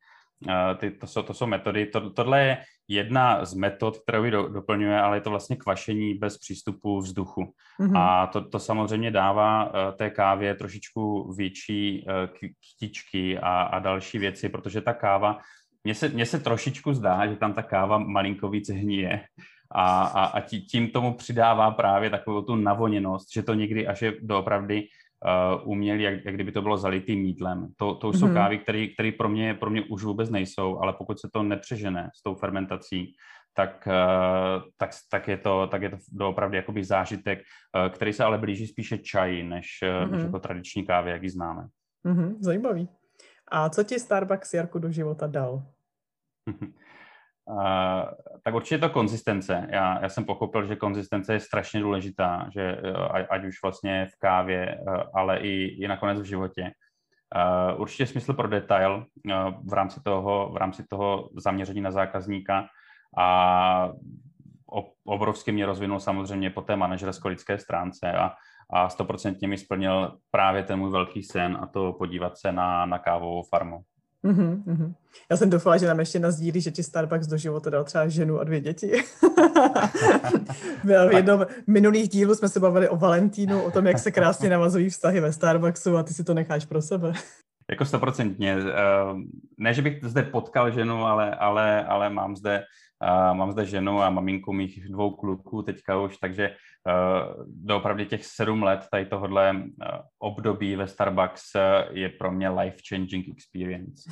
[0.76, 1.86] Ty, to, jsou, to jsou metody.
[1.86, 6.38] To, tohle je jedna z metod, kterou do, doplňuje, ale je to vlastně kvašení bez
[6.38, 7.52] přístupu vzduchu.
[7.80, 7.98] Mm-hmm.
[7.98, 12.06] A to, to samozřejmě dává té kávě trošičku větší
[12.60, 15.38] kytičky a, a další věci, protože ta káva,
[15.84, 19.20] mně se, mně se trošičku zdá, že tam ta káva malinko víc hníje,
[19.70, 24.14] a, a, a tím tomu přidává právě takovou tu navoněnost, že to někdy až je
[24.22, 24.88] doopravdy
[25.62, 27.68] uh, umělý, jak, jak kdyby to bylo zalitý mídlem.
[27.76, 28.18] To, to už mm-hmm.
[28.18, 28.34] jsou mhm.
[28.34, 32.22] kávy, které pro mě, pro mě už vůbec nejsou, ale pokud se to nepřežene s
[32.22, 33.14] tou fermentací,
[33.56, 38.24] tak, uh, tak, tak, je to, tak je to doopravdy jakoby zážitek, uh, který se
[38.24, 40.10] ale blíží spíše čaji, než, mm-hmm.
[40.10, 41.66] než jako tradiční kávy, jak ji známe.
[42.04, 42.88] Mm-hmm, zajímavý.
[43.48, 45.62] A co ti Starbucks, Jarku, do života dal?
[47.50, 48.04] Uh,
[48.44, 49.66] tak určitě to konzistence.
[49.70, 54.18] Já, já jsem pochopil, že konzistence je strašně důležitá, že uh, ať už vlastně v
[54.18, 56.72] kávě, uh, ale i, i nakonec v životě.
[57.72, 59.32] Uh, určitě smysl pro detail uh,
[59.70, 62.66] v rámci toho, v rámci toho zaměření na zákazníka
[63.18, 63.90] a
[65.04, 68.32] obrovsky mě rozvinul samozřejmě po té manažersko-lidské stránce a,
[68.70, 72.98] a stoprocentně mi splnil právě ten můj velký sen a to podívat se na, na
[72.98, 73.84] kávovou farmu.
[74.24, 74.94] Mm-hmm, mm-hmm.
[75.30, 78.40] Já jsem doufala, že nám ještě nazdílí, že ti Starbucks do života dal třeba ženu
[78.40, 78.92] a dvě děti.
[80.84, 84.90] v jednom minulých dílu jsme se bavili o Valentínu, o tom, jak se krásně navazují
[84.90, 87.12] vztahy ve Starbucksu a ty si to necháš pro sebe.
[87.70, 88.56] Jako stoprocentně.
[88.58, 89.14] Eh,
[89.58, 92.64] ne, že bych zde potkal ženu, ale, ale, ale mám zde
[93.32, 98.62] mám zde ženu a maminku mých dvou kluků teďka už, takže uh, doopravdy těch sedm
[98.62, 99.62] let tady tohohle uh,
[100.18, 104.10] období ve Starbucks uh, je pro mě life-changing experience.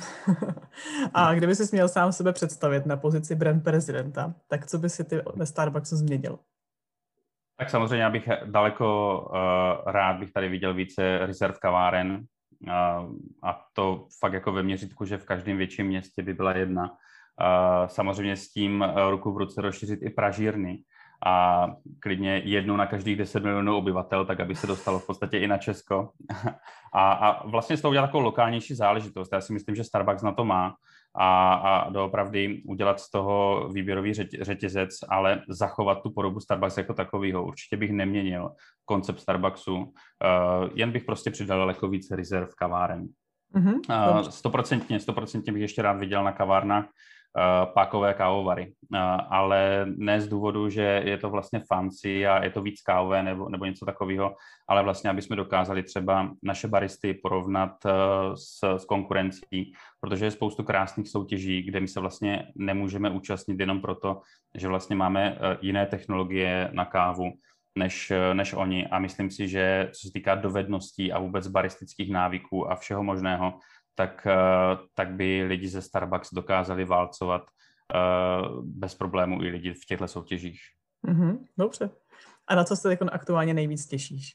[1.13, 5.03] a kdyby si měl sám sebe představit na pozici brand prezidenta, tak co by si
[5.03, 6.39] ty ve Starbucksu změnil?
[7.57, 12.25] Tak samozřejmě, abych daleko uh, rád bych tady viděl více rezerv kaváren
[12.67, 12.71] uh,
[13.43, 16.89] a to fakt jako ve měřítku, že v každém větším městě by byla jedna
[17.87, 20.79] samozřejmě s tím eh, ruku v ruce rozšířit i pražírny
[21.25, 21.67] a
[21.99, 25.57] klidně jednu na každých 10 milionů obyvatel, tak aby se dostalo v podstatě i na
[25.57, 26.09] Česko.
[26.95, 29.33] A, a vlastně z toho udělat takovou lokálnější záležitost.
[29.33, 30.75] Já si myslím, že Starbucks na to má
[31.15, 37.45] a, a doopravdy udělat z toho výběrový řetězec, ale zachovat tu podobu Starbucks jako takového.
[37.45, 38.51] Určitě bych neměnil
[38.85, 39.85] koncept Starbucksu, uh,
[40.73, 43.07] jen bych prostě přidal daleko více rezerv kaváren.
[43.55, 46.85] Mm-hmm, stoprocentně, stoprocentně bych ještě rád viděl na kavárnách
[47.37, 48.73] Eh, pákové kávovary.
[48.95, 48.97] Eh,
[49.29, 53.49] ale ne z důvodu, že je to vlastně fancy a je to víc kávové nebo,
[53.49, 54.35] nebo něco takového,
[54.67, 57.91] ale vlastně, aby jsme dokázali třeba naše baristy porovnat eh,
[58.35, 63.81] s, s konkurencí, protože je spoustu krásných soutěží, kde my se vlastně nemůžeme účastnit jenom
[63.81, 64.21] proto,
[64.55, 67.31] že vlastně máme jiné technologie na kávu,
[67.75, 68.87] než, než oni.
[68.87, 73.53] A myslím si, že co se týká dovedností a vůbec baristických návyků a všeho možného,
[73.95, 77.99] tak, eh, tak by lidi ze Starbucks dokázali válcovat eh,
[78.61, 80.59] bez problémů i lidi v těchto soutěžích.
[81.07, 81.89] Mm-hmm, dobře.
[82.47, 84.31] A na co se jako aktuálně nejvíc těšíš?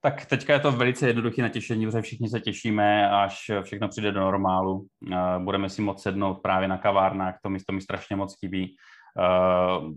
[0.00, 4.20] Tak teďka je to velice jednoduché natěšení, protože všichni se těšíme, až všechno přijde do
[4.20, 4.86] normálu.
[5.12, 8.76] Eh, budeme si moc sednout právě na kavárnách, to mi, to mi strašně moc chybí.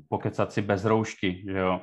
[0.10, 1.82] Pokecat si bez roušky, že jo.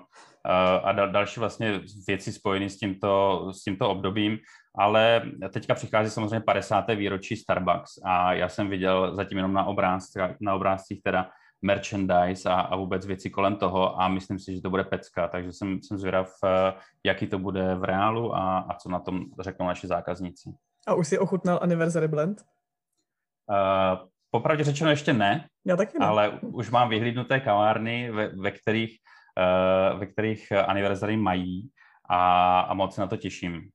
[0.83, 4.39] A další vlastně věci spojené s tímto, s tímto obdobím
[4.75, 5.23] ale
[5.53, 6.89] teďka přichází samozřejmě 50.
[6.89, 11.31] výročí Starbucks a já jsem viděl zatím jenom na, obrázcích, na obrázcích teda
[11.63, 15.53] merchandise a, a vůbec věci kolem toho a myslím si, že to bude pecka, takže
[15.53, 16.73] jsem, jsem zvědav, eh,
[17.05, 20.51] jaký to bude v reálu a, a co na tom řeknou naši zákazníci.
[20.87, 22.43] A už si ochutnal Anniversary Blend?
[23.51, 26.07] Uh, popravdě řečeno ještě ne, Já taky ne.
[26.07, 28.99] ale už mám vyhlídnuté kavárny, ve, ve kterých,
[29.93, 31.71] uh, ve kterých Anniversary mají
[32.09, 33.69] a, a moc se na to těším.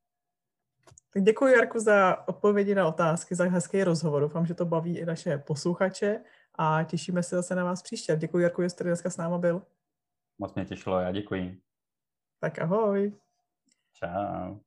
[1.13, 4.21] Tak děkuji, Jarku, za odpovědi na otázky, za hezký rozhovor.
[4.21, 6.23] Doufám, že to baví i naše posluchače
[6.55, 8.15] a těšíme se zase na vás příště.
[8.15, 9.61] Děkuji, Jarku, že jste dneska s náma byl.
[10.39, 11.61] Moc mě těšilo, já děkuji.
[12.39, 13.13] Tak ahoj.
[13.93, 14.59] Čau.